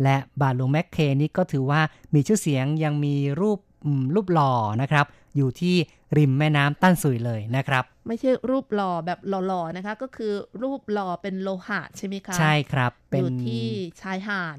[0.03, 1.81] และบาทหลวงแมคเคนี่ก็ถือว่า
[2.13, 5.05] มีชื่อเสียงยังมีรูปอืมรูปหล่อนะครับ
[5.35, 5.75] อยู่ที่
[6.17, 10.33] ริมแม่น้ำตั้นสุยเลยนะครับ ไม่ใช่รูปหล่อแบบหล่อๆนะคะ ก็คือ
[10.63, 13.67] รูปหล่อเป็นโลหะใช่ไหมคะใช่ครับอเป็นยู่ที่
[14.01, 14.57] ชายหาด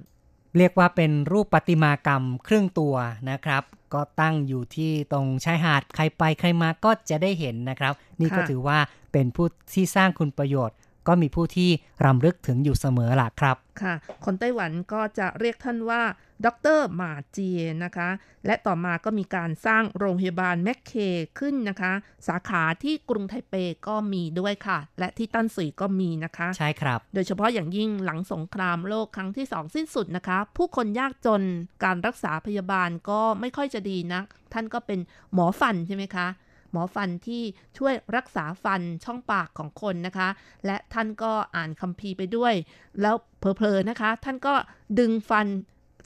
[0.56, 2.94] เรียกว่าเป็นรูปประติมากรรมครึ่งตัว
[3.30, 3.62] นะครับ
[3.94, 8.78] ก็ตั้งอยู่ที่ตรงชายหาดใครไปใครมาก็จะได้เห็นนะครับ นี่ก็ค่ะถือว่า
[9.12, 10.76] เป็นผู้ที่สร้างคุณประโยชน์
[11.08, 11.70] ก็มีผู้ที่
[12.04, 13.94] รำลึกถึงอยู่เสมอล่ะครับ ค่ะ
[14.24, 16.02] คนไต้หวันก็จะเรียกท่านว่า
[16.44, 18.08] ดรหมาเจียนะคะ
[18.46, 20.92] และต่อมาก็มีการสร้างโรงพยาบาลแมคเค
[21.38, 21.92] ขึ้นนะคะ
[22.28, 23.54] สาขาที่กรุงไทเป
[23.88, 31.42] ก็มีด้วยค่ะ และที่ตั้นสุยก็มีนะคะ ใช่ครับ โดยเฉพาะอย่างยิ่งหลังสงครามโลกครั้งที่สองสิ้นสุดนะคะ ผู้คนยากจน
[31.84, 34.98] การรักษาพยาบาลก็ไม่ค่อยจะดีนัก ท่านก็เป็น
[35.34, 36.28] หมอฟันใช่ไหมคะ
[36.72, 37.42] หมอฟันที่
[37.78, 40.28] ช่วยรักษาฟันช่องปากของคนนะคะ
[40.66, 42.54] และท่านก็อ่านคัมภีร์ไปด้วย
[43.00, 44.54] แล้วเพลอๆนะคะ ท่านก็
[44.98, 45.46] ดึงฟัน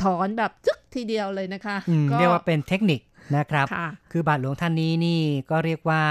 [0.03, 3.01] ถอนแบบจึ๊กทีเดียวเลยนะคะอืมก็เรียกว่าเป็นเทคนิค
[3.37, 5.21] นะครับค่ะคือบาทหลวงท่านนี้นี่
[5.51, 6.03] ก็เรียกว่า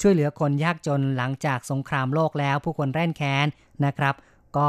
[0.00, 3.46] ช่วยเหลือคนยากจนหลังจากสงครามโลกแล้ว ผู้คนแร่นแค้น
[3.84, 4.14] นะครับ
[4.56, 4.68] ก็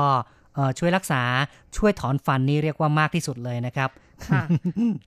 [0.55, 1.21] เอ่อช่วยรักษา
[1.77, 3.89] ช่วยถอนฟันนี่เรียกว่ามากที่สุดเลยนะครับ
[4.27, 4.43] ค่ะ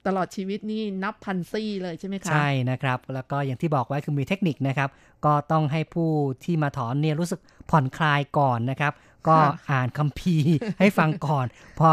[0.07, 4.89] ตลอดชีวิตนี่นับพันซี่เลยใช่ไหมคะ ใช่นะครับ แล้วก็อย่างที่บอกไว้คือมีเทคนิคนะครับ
[5.25, 6.09] ก็ต้องให้ผู้
[6.43, 7.39] ที่มาถอนเนี่ยรู้สึก
[7.69, 8.93] ผ่อนคลายก่อนนะครับ
[9.27, 11.45] ก็ค่ะอ่านคัมภีร์ให้ฟังก่อน
[11.79, 11.91] พอ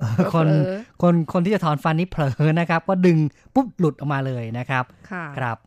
[0.00, 3.18] เอ่อคนเผลอคนคนที่จะถอนฟันนี้เผลอนะครับ ก็ดึง
[3.54, 5.58] ปุ๊บหลุดออกมาเลยนะครับค่ะครับ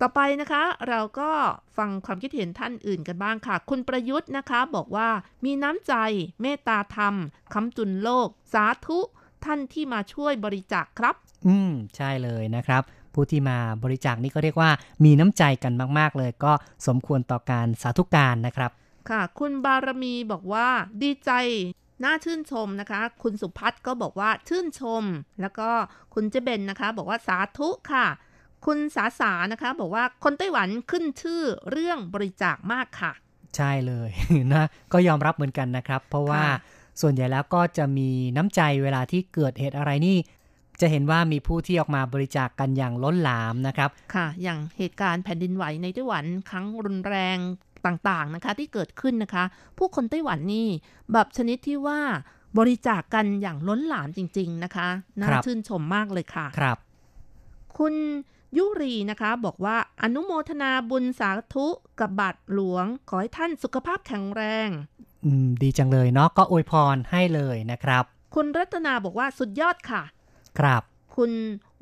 [0.00, 1.30] ต่อไปนะคะ เราก็
[1.78, 5.08] ฟังความคิดเห็นท่านอื่นกันบ้างค่ะ คุณประยุทธ์นะคะ บอกว่า
[5.44, 5.94] มีน้ำใจ
[6.42, 7.14] เมตตาธรรม
[7.54, 8.98] คำจุนโลก สาธุ
[9.44, 11.14] ท่านที่มาช่วยบริจาคครับ
[11.46, 12.82] อืม ใช่เลยนะครับ
[13.14, 14.70] ผู้ที่มาบริจาคนี่ก็เรียกว่า
[15.04, 16.52] มีน้ำใจกันมาก ๆ เลย ก็
[16.86, 18.70] สมควรต่อการสาธุการนะครับ
[19.10, 20.68] ค่ะ คุณบารมีบอกว่า
[21.02, 21.30] ดีใจ
[22.04, 25.04] น่าชื่นชมนะคะ คุณสุพัฒน์ก็บอกว่าชื่นชม
[25.40, 25.68] แล้วก็
[26.14, 28.06] คุณเจเบนนะคะ บอกว่าสาธุค่ะ
[28.66, 33.12] คุณสาสานะคะ บอกว่าคนไต้หวันขึ้นชื่อเรื่องบริจาคมากค่ะ
[33.56, 34.10] ใช่เลย
[34.52, 36.56] นะก็ยอมรับเหมือนกันนะครับ เพราะว่าค่ะ
[37.00, 40.16] ส่วนใหญ่แล้วก็จะมีน้ำใจเวลาที่เกิดเหตุอะไรนี่
[40.80, 47.38] จะเห็นว่ามีผู้ที่ออกมาบริจาคกันอย่างล้นหลามนะครับ ค่ะ อย่างเหตุการณ์แผ่นดินไหวในไต้หวันครั้งรุนแรง
[47.86, 49.44] ต่างๆนะคะที่เกิดขึ้นนะคะ
[49.78, 50.68] ผู้คนไต้หวันนี่
[51.12, 52.00] แบบชนิดที่ว่า
[52.58, 54.88] บริจาคกันอย่างล้นหลามจริง ๆนะคะ
[55.20, 56.78] น่าครับชื่นชมมากเลยค่ะครับ
[57.78, 57.94] คุณ
[58.56, 61.66] ยุรีนะคะบอกว่าอนุโมทนาบุญสาธุ
[62.00, 64.68] กับบาทหลวง ขอให้ท่านสุขภาพแข็งแรง
[65.24, 68.04] อืม ดีจังเลยเนาะก็อวยพรให้เลยนะครับ
[68.34, 70.02] คุณรัตนาบอกว่าสุดยอดค่ะ
[70.58, 70.82] ครับ
[71.16, 71.30] คุณ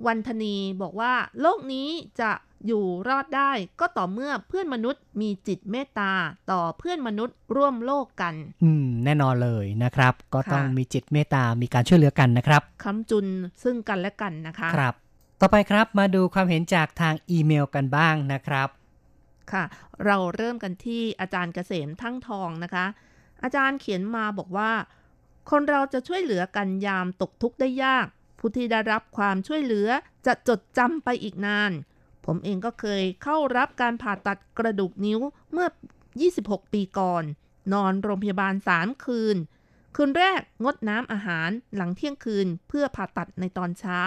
[0.06, 1.88] วันธนีบอกว่า โลกนี้
[2.20, 2.30] จะ
[2.66, 6.12] อยู่รอดได้ก็ต่อเมื่อเพื่อนมนุษย์มีจิตเมตตา
[6.50, 8.34] ต่อเพื่อนมนุษย์ร่วมโลกกัน
[8.64, 13.26] อืม แน่นอนเลยนะครับ ก็ต้องค่ะมีจิตเมตตามีการช่วยเหลือกันนะครับคำจุน
[13.62, 14.94] ซึ่งกันและกันนะคะครับ
[15.40, 18.68] ต่อไปครับมาดูความเห็นจากทางอีเมลกันบ้างนะครับ
[19.52, 19.64] ค่ะ
[20.04, 22.86] เราเริ่มกันที่อาจารย์เกษมทั้งทองนะคะ
[23.42, 24.72] อาจารย์เขียนมาบอกว่า
[25.50, 28.06] คนเราจะช่วยเหลือกันยามตกทุกข์ได้ยาก
[28.38, 29.88] ผู้ที่ได้รับความช่วยเหลือ
[30.26, 31.72] จะจดจำไปอีกนาน
[32.26, 35.20] ผมเองก็เคยเข้ารับการผ่าตัดกระดูกนิ้ว
[35.52, 35.68] เมื่อ
[36.20, 37.24] 26 ปีก่อน
[37.72, 39.36] นอนโรงพยาบาล 3 คืน
[39.96, 44.02] คืนแรกงดน้ำอาหารหลังเที่ยงคืนเพื่อผ่าตัดในตอนเช้า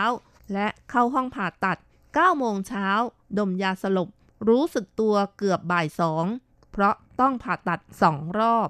[0.54, 1.78] และเข้าห้องผ่าตัด
[2.10, 2.88] 9 โมงเช้า
[3.38, 4.10] ดมยาสลบ
[4.50, 6.26] รู้สึกตัวเกือบบ่ายสอง
[6.72, 8.70] เพราะต้องผ่าตัดสองรอบ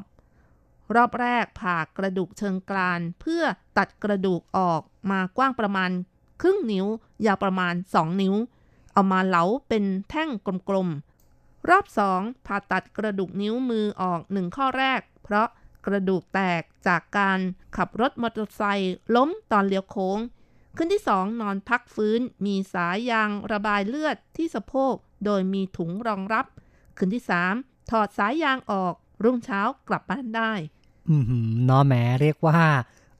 [0.95, 3.43] รอบแรกผ่ากระดูกเชิงกรานเพื่อ
[3.77, 4.81] ตัดกระดูกออก
[5.11, 5.91] มากว้างประมาณ
[6.41, 6.85] ครึ่งนิ้ว
[7.25, 8.35] ยาวประมาณ 2 นิ้ว
[8.95, 10.29] เอามาเหลาเป็นแท่ง
[10.69, 15.47] กลมๆ รอบสองผ่าตัดกระดูกนิ้วมือออกหนึ่งข้อแรก เพราะ
[15.85, 17.39] กระดูกแตกจากการ
[17.77, 20.19] ขับรถมอเตอร์ไซค์ล้มตอนเลี้ยวโค้ง
[20.77, 26.45] ขึ้นที่สองนอนพักฟื้น มีสายยางระบายเลือดที่สะโพก โดยมีถุงรองรับ
[26.97, 27.53] ขึ้นที่สาม
[27.91, 28.93] ถอดสายยางออก
[29.23, 30.51] รุ่งเช้ากลับบ้านได้
[31.09, 32.61] อืมหืมเนอแหมเรียกว่า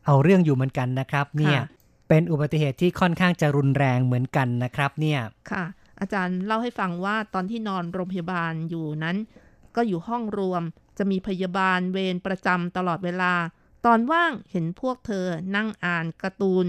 [0.06, 1.64] เอาเรื่องอยู่เหมือนกันนะครับ เนี่ยค่ะ
[2.08, 5.20] เป็นอุบัติเหตุที่ค่อนข้างจะรุนแรงเหมือนกันนะครับเนี่ย
[5.52, 5.64] ค่ะ
[6.00, 9.18] อาจารย์เล่าให้ฟังว่าตอนที่นอนโรงพยาบาลอยู่นั้น
[9.76, 10.64] ก็อยู่ห้องรวม
[10.98, 13.34] จะมีพยาบาลเวรประจำตลอดเวลา
[13.86, 15.26] ตอนว่างเห็นพวกเธอ
[15.56, 16.66] นั่งอ่านการ์ตูน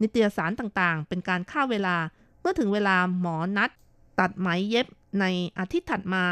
[0.00, 1.96] นิตยสารต่างๆ เป็นการฆ่าเวลา
[2.40, 3.70] เมื่อถึงเวลาหมอนัด
[4.20, 4.86] ตัดไหมเย็บ
[5.20, 5.24] ใน
[5.58, 6.24] อาทิตย์ถัดมา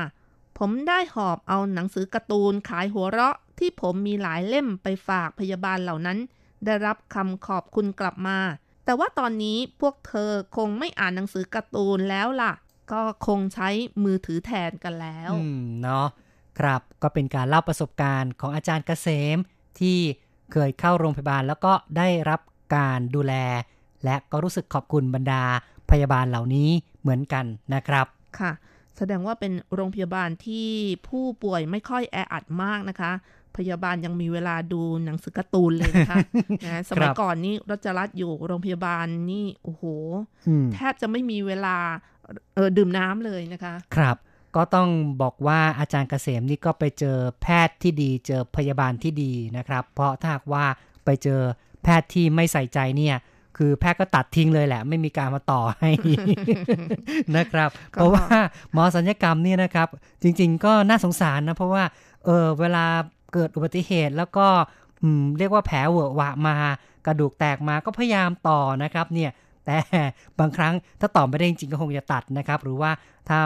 [0.58, 6.18] ผมได้หอบเอาหนังสือการ์ตูนขายหัวเราะที่ผมมีหลายเล่มไปฝากพยาบาลเหล่านั้น
[6.64, 8.38] ได้รับคำขอบคุณกลับมา
[8.84, 12.52] แต่ว่าตอนนี้พวกเธอคงไม่อ่านหนังสือการ์ตูนแล้วล่ะ
[12.92, 13.68] ก็คงใช้
[14.04, 16.06] มือถือแทนกันแล้วอืมเนาะ
[16.58, 19.36] ครับก็เป็นการเล่าประสบการณ์ของอาจารย์เกษม
[19.80, 19.98] ที่
[20.52, 22.40] เคยเข้าโรงพยาบาลแล้วก็ได้รับ
[22.76, 23.34] การดูแล
[24.04, 25.42] และก็รู้สึกขอบคุณบรรดา
[25.90, 27.44] พยาบาลเหล่านี้เหมือนกัน
[27.74, 28.06] นะครับ
[28.38, 28.52] ค่ะ
[28.96, 30.68] แสดงว่าเป็นโรงพยาบาลที่
[31.08, 33.12] ผู้ป่วยไม่ค่อยแออัดมากนะคะ
[33.58, 36.16] พยาบาลยังมีเวลาดูหนังสือการ์ตูนเลยนะคะ
[36.64, 39.82] นะสมัยก่อนนี้รัชรัตน์อยู่โรงพยาบาลนี่ โอ้โห
[40.48, 41.76] อืมแทบจะไม่มีเวลา
[42.54, 44.16] เออดื่มน้ำเลยนะคะ ครับ
[44.56, 44.88] ก็ต้อง
[45.22, 50.64] บอกว่าอาจารย์เกษมนี่ก็ไปเจอแพทย์ที่ดี เจอพยาบาลที่ดีนะครับ เพราะถ้าหากว่า
[51.04, 51.40] ไปเจอ
[51.82, 53.16] แพทย์ที่ไม่ใส่ใจเนี่ย
[53.56, 55.90] คือแพทย์ก็ตัดทิ้งเลยแหละ ไม่มีการมาต่อให้
[57.36, 58.26] นะครับก็เพราะว่า
[58.72, 59.88] หมอสัญญกรรมเนี่ยนะครับ
[60.22, 61.84] จริง ๆ ก็น่าสงสารนะ เพราะว่า
[62.24, 62.84] เออเวลา
[63.32, 64.46] เกิดอุบัติเหตุแล้วก็
[65.38, 66.56] เรียกว่าแผลเวอะหวะมา
[67.06, 69.30] กระดูกแตกมาก็พยายามต่อนะครับเนี่ย
[69.66, 69.78] แต่
[70.38, 72.90] บางครั้งถ้าต่อไม่ได้จริงก็คงจะตัดนะครับ หรือว่า
[73.28, 73.38] ถ้า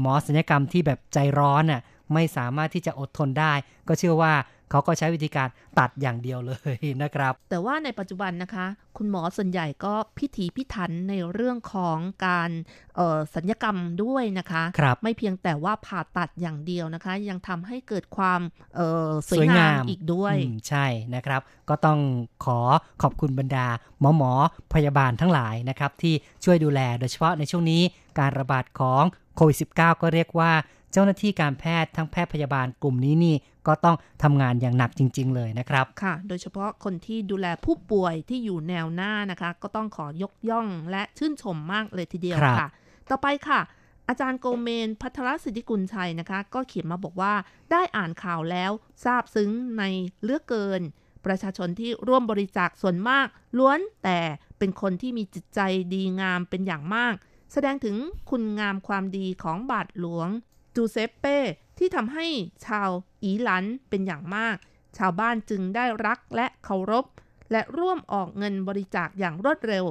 [0.00, 1.82] หมอศัลยกรรมที่แบบใจร้อนน่ะ
[2.14, 3.52] ไม่สามารถที่จะอดทนได้
[3.88, 4.32] ก็เชื่อว่า
[4.70, 5.48] เขาก็ใช้วิธีการ
[5.78, 8.66] ตัดอย่างเดียวเลยนะครับ แต่ว่าในปัจจุบันนะคะ
[8.96, 12.50] คุณหมอส่วนใหญ่ก็พิถีพิถันในเรื่องของการ
[12.96, 18.40] เอ่อสัญญกรรมด้วยนะคะครับไม่เพียงแต่ว่าผ่าตัดอย่างเดียวนะคะ ยังทำให้เกิดความ
[18.76, 21.98] เอ่อสสววยยงางามมอีกด้วยอืมใช่นะครับ ก็ต้อง
[22.44, 22.58] ขอ
[23.02, 23.66] ขอบคุณบรรดา
[24.00, 24.32] หมอหมอ
[24.74, 26.14] พยาบาลทั้งหลายนะครับ ที่
[26.44, 27.82] ช่วยดูแลโดยเฉพาะในช่วงนี้
[28.18, 29.02] การระบาดของ
[29.36, 30.52] โควิด -19 ก็เรียกว่า
[30.92, 33.36] เจ้าหน้าที่การแพทย์ทั้งแพทย์พยาบาลกลุ่มนี้นี่
[33.70, 42.68] ก็ต้องทำงานอย่างหนักจริง ๆ เลยนะครับ ค่ะ โดยเฉพาะคนที่ดูแลผู้ป่วยที่อยู่แนวหน้านะคะ ก็ต้องขอยกย่องและชื่นชมมากเลยทีเดียวครับค่ะ
[43.10, 43.60] ต่อไปค่ะ
[44.08, 47.34] อาจารย์โกเมนพัทรสิทธิกุลชัยนะคะ ก็เขียนมาบอกว่า
[47.70, 48.70] ได้อ่านข่าวแล้ว
[49.04, 49.82] ทราบซึ้งใน
[50.22, 50.82] เหลือกเกิน
[51.26, 53.26] ประชาชนที่ร่วมบริจาคส่วนมาก
[53.58, 54.18] ล้วนแต่
[54.58, 55.60] เป็นคนที่มีจิตใจ
[55.94, 57.14] ดีงามเป็นอย่างมาก
[57.52, 57.96] แสดงถึง
[58.30, 60.28] คุณงามความดีของบาทหลวง
[60.74, 61.38] จูเซปเป้
[61.78, 62.26] ที่ทำให้
[62.66, 62.88] ชาว
[63.22, 64.56] อีหลันเป็นอย่างมาก
[64.98, 67.06] ชาวบ้านจึงได้รักและเคารพ
[67.52, 69.84] และร่วมออกเงินบริจาคอย่างรวดเร็ว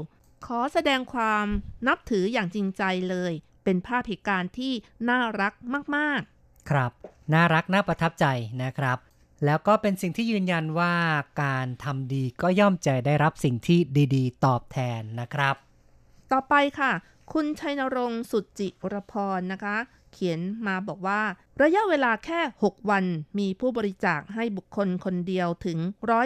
[0.46, 1.46] ขอแสดงความ
[1.88, 4.74] นับถืออย่างจริงใจเลย เป็นภาพเหตุการณ์ที่
[5.10, 5.54] น่ารัก
[5.96, 6.22] มาก
[6.70, 6.92] ครับ
[7.34, 8.26] น่ารักน่าประทับใจ
[8.64, 8.98] นะครับ
[9.46, 10.96] แล้วก็เป็นสิ่งที่ยืนยันว่า
[11.44, 13.80] การทำดีก็ย่อมจะได้รับสิ่งที่
[14.16, 16.92] ดีๆ ตอบแทนนะครับๆต่อไปค่ะ
[17.34, 19.78] คุณชัยนรงค์สุจิรพรนะคะ
[20.12, 21.22] เขียนมาบอกว่า
[21.62, 23.06] ระยะเวลาแค่ 6 วัน
[23.40, 25.78] มีผู้บริจาคให้บุคคลคนเดียวถึง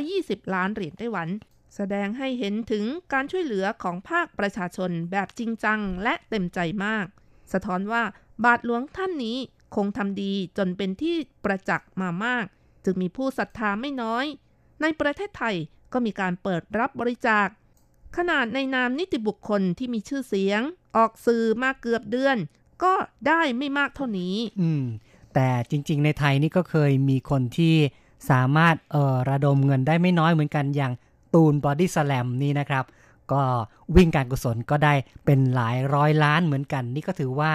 [0.04, 1.30] 120 ล้านเหรียญไต้หวัน
[1.76, 7.06] แสดงให้เห็นถึงการช่วยเหลือของภาคประชาชนแบบจริงจังและเต็มใจมาก
[7.54, 8.04] สะท้อนว่า
[8.46, 9.38] บาทหลวงท่านนี้
[9.76, 11.16] คงทำดีจนเป็นที่
[11.46, 12.46] ประจักษ์มามาก
[12.86, 14.26] จึงมีผู้ศรัทธาไม่น้อย
[14.82, 15.56] ในประเทศไทย
[15.94, 17.48] ก็มีการเปิดรับบริจาค
[18.18, 20.62] ขนาดในนามนิติบุคคลที่มีชื่อเสียง
[20.96, 22.38] ออกสื่อมาเกือบเดือน
[22.84, 22.94] ก็
[23.28, 24.84] ได้ไม่มากเท่านี้ อืม
[25.34, 27.76] แต่จริง ๆ ในไทยนี่ก็เคยมีคนที่
[28.30, 30.94] สามารถเอ่อระดมเงินได้ไม่น้อยเหมือนกันอย่าง
[31.34, 32.86] ตูนบอดี้สแลมนี่นะครับ
[33.32, 33.42] ก็
[33.96, 34.94] วิ่งการกุศลก็ได้
[35.26, 37.52] เป็นหลายร้อยล้านเหมือนกัน นี่ก็ถือว่า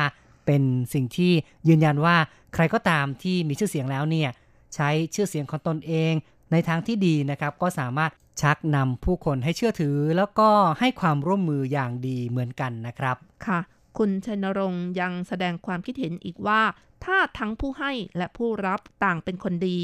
[0.47, 0.63] เป็น
[0.95, 1.33] สิ่งที่
[1.69, 2.17] ยืนยันว่า
[2.55, 4.31] ใครก็ตามที่มีชื่อเสียงแล้วเนี่ย
[4.75, 6.13] ใช้ชื่อเสียงของตนเอง
[6.53, 8.11] ในทางที่ดีนะครับ ก็สามารถ
[8.43, 10.49] ชักนำผู้คนให้เชื่อถือ แล้วก็
[10.81, 13.17] ให้ความร่วมมืออย่างดีเหมือนกันนะครับ
[13.47, 13.61] ค่ะ
[13.99, 16.63] คุณชัยนรงค์ยังแสดงความคิดเห็นอีกว่า
[17.05, 19.79] ถ้าทั้งผู้ให้และผู้รับต่างเป็นคนดี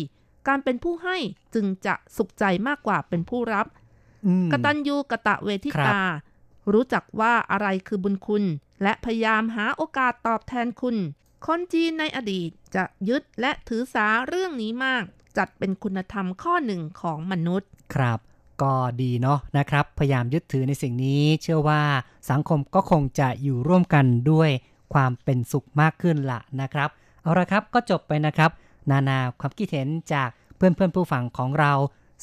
[0.48, 1.16] การเป็นผู้ให้
[1.54, 3.66] จึงจะสุขใจมากกว่าเป็นผู้รับ
[4.26, 6.02] อืมกตัญญูกะตะเวทิครับตา
[6.72, 8.44] รู้จักว่าอะไรคือบุญคุณ
[8.82, 10.96] และพยายามหาโอกาสตอบแทนคุณ
[11.46, 15.04] คนจีนในอดีตจะยึดและถือสาเรื่องนี้มาก
[15.38, 18.18] จัดเป็นคุณธรรมข้อหนึ่งของมนุษย์ ครับ
[18.62, 21.82] ก็ดีเนาะนะครับ พยายามยึดถือในสิ่งนี้ เชื่อว่า
[22.30, 24.50] สังคมก็คงจะอยู่ร่วมกันด้วย
[24.94, 26.88] ความเป็นสุขมากขึ้นละนะครับ
[27.22, 28.50] เอาละครับก็จบไปนะครับ
[28.90, 31.72] นานาความคิดเห็นจากเพื่อนเพื่อนผู้ฟังของเรา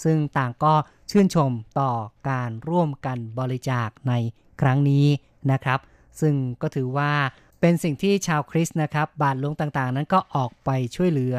[0.03, 0.73] ซึ่งต่างก็
[1.11, 1.91] ชื่นชมต่อ
[2.29, 4.13] การร่วมกันบริจาคใน
[4.61, 5.05] ครั้งนี้
[5.51, 5.79] นะครับ
[6.21, 7.11] ซึ่งก็ถือว่า
[7.59, 11.37] เป็นสิ่งที่ชาวคริสต์นะครับ บาทหลวงต่างๆ นั้นก็ออกไปช่วยเหลือ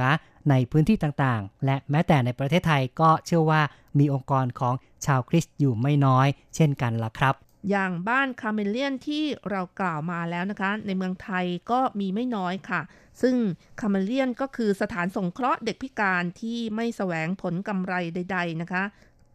[0.51, 3.63] ในพื้นที่ต่างๆ และแม้แต่ในประเทศไทยก็เชื่อว่า
[3.99, 4.75] มีองค์กรของ
[5.07, 6.27] ชาวคริสต์อยู่ไม่น้อย
[6.57, 7.35] เช่นกันล่ะครับ
[7.71, 12.81] อย่างบ้านคาเมเลียนที่เรากล่าวมาแล้วนะคะ ในเมืองไทยก็มีไม่น้อยค่ะ
[13.23, 13.37] ซึ่ง
[13.81, 18.85] คาเมเลียนก็คือสถานสงเคราะห์เด็กพิการที่ไม่แสวงผลกำไรใด ๆนะคะ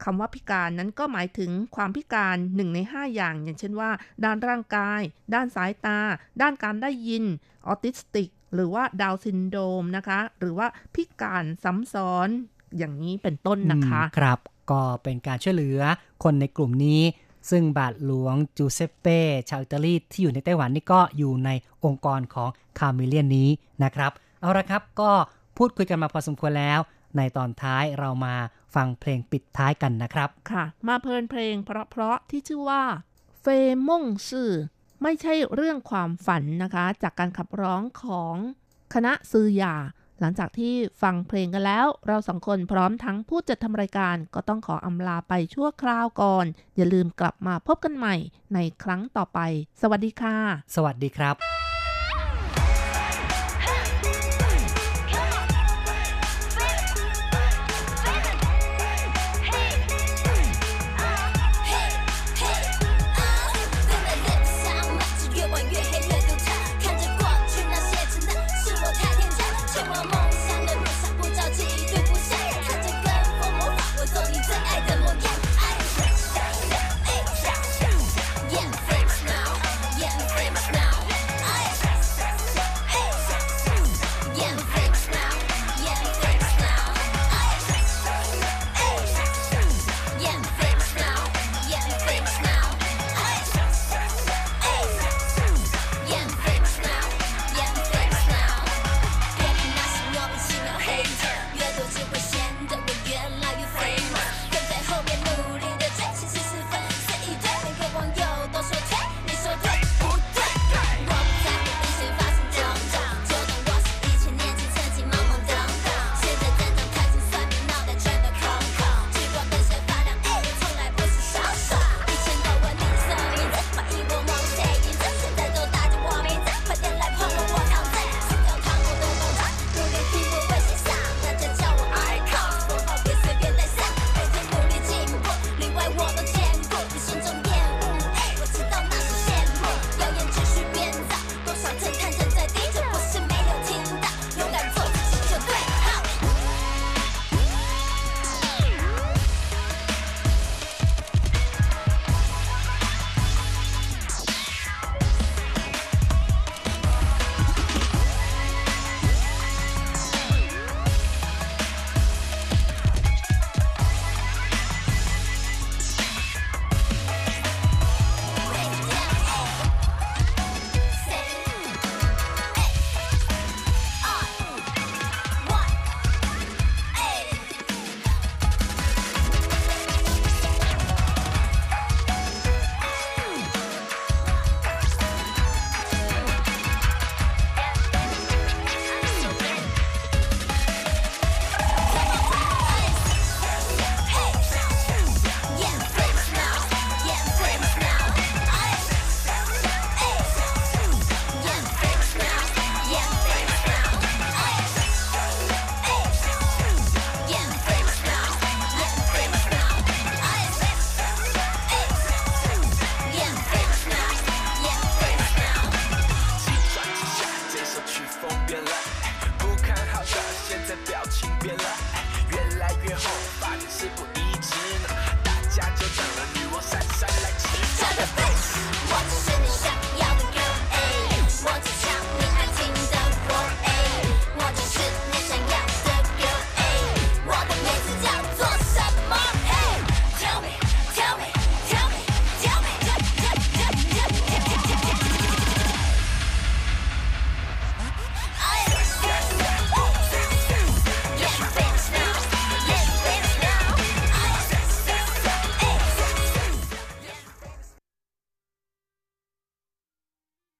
[0.03, 3.91] คำว่าพิการนั้นก็หมายถึงความพิการหนึ่งใน 5 อย่าง อย่างเช่นว่า
[4.23, 5.01] ด้านร่างกาย
[5.33, 5.99] ด้านสายตา
[6.41, 7.23] ด้านการได้ยิน
[7.67, 12.29] ออทิสติก หรือว่าดาวน์ซินโดรมนะคะ หรือว่าพิการซ้ำซ้อน
[12.77, 14.39] อย่างนี้เป็นต้นนะคะอืมครับ
[14.71, 15.81] ก็เป็นการช่วยเหลือ
[16.23, 17.01] คนในกลุ่มนี้
[17.49, 19.19] ซึ่งบาทหลวงจูเซปเป้
[19.49, 21.49] ชาวอิตาลีที่อยู่ในไต้หวันนี่ก็อยู่ใน
[21.85, 23.49] องค์กรของคาเมเลียนนี้
[23.83, 25.11] นะครับ เอาละครับก็
[25.57, 26.79] พูดคุยกันมาพอสมควรแล้ว
[27.17, 28.35] ในตอนท้ายเรามา
[28.75, 32.83] ฟังเพลงปิดท้ายกันนะครับ ค่ะ มาเพลินเพลงเพราะๆที่ชื่อว่า
[33.41, 33.45] เฟ
[33.87, 34.51] มงซื่อ
[35.03, 38.35] ไม่ใช่เรื่องความฝันนะคะ จากการขับร้องของ
[38.93, 39.75] คณะซือหยา
[40.19, 46.45] หลังจากที่ฟังเพลงกันแล้ว เราสองคนพร้อมทั้งผู้จัดทำรายการ ก็ต้องขออำลาไปชั่วคราวก่อน
[46.75, 48.15] อย่าลืมกลับมาพบกันใหม่
[48.53, 49.39] ในครั้งต่อไป
[49.81, 50.35] สวัสดีค่ะ
[50.75, 51.66] สวัสดีครับ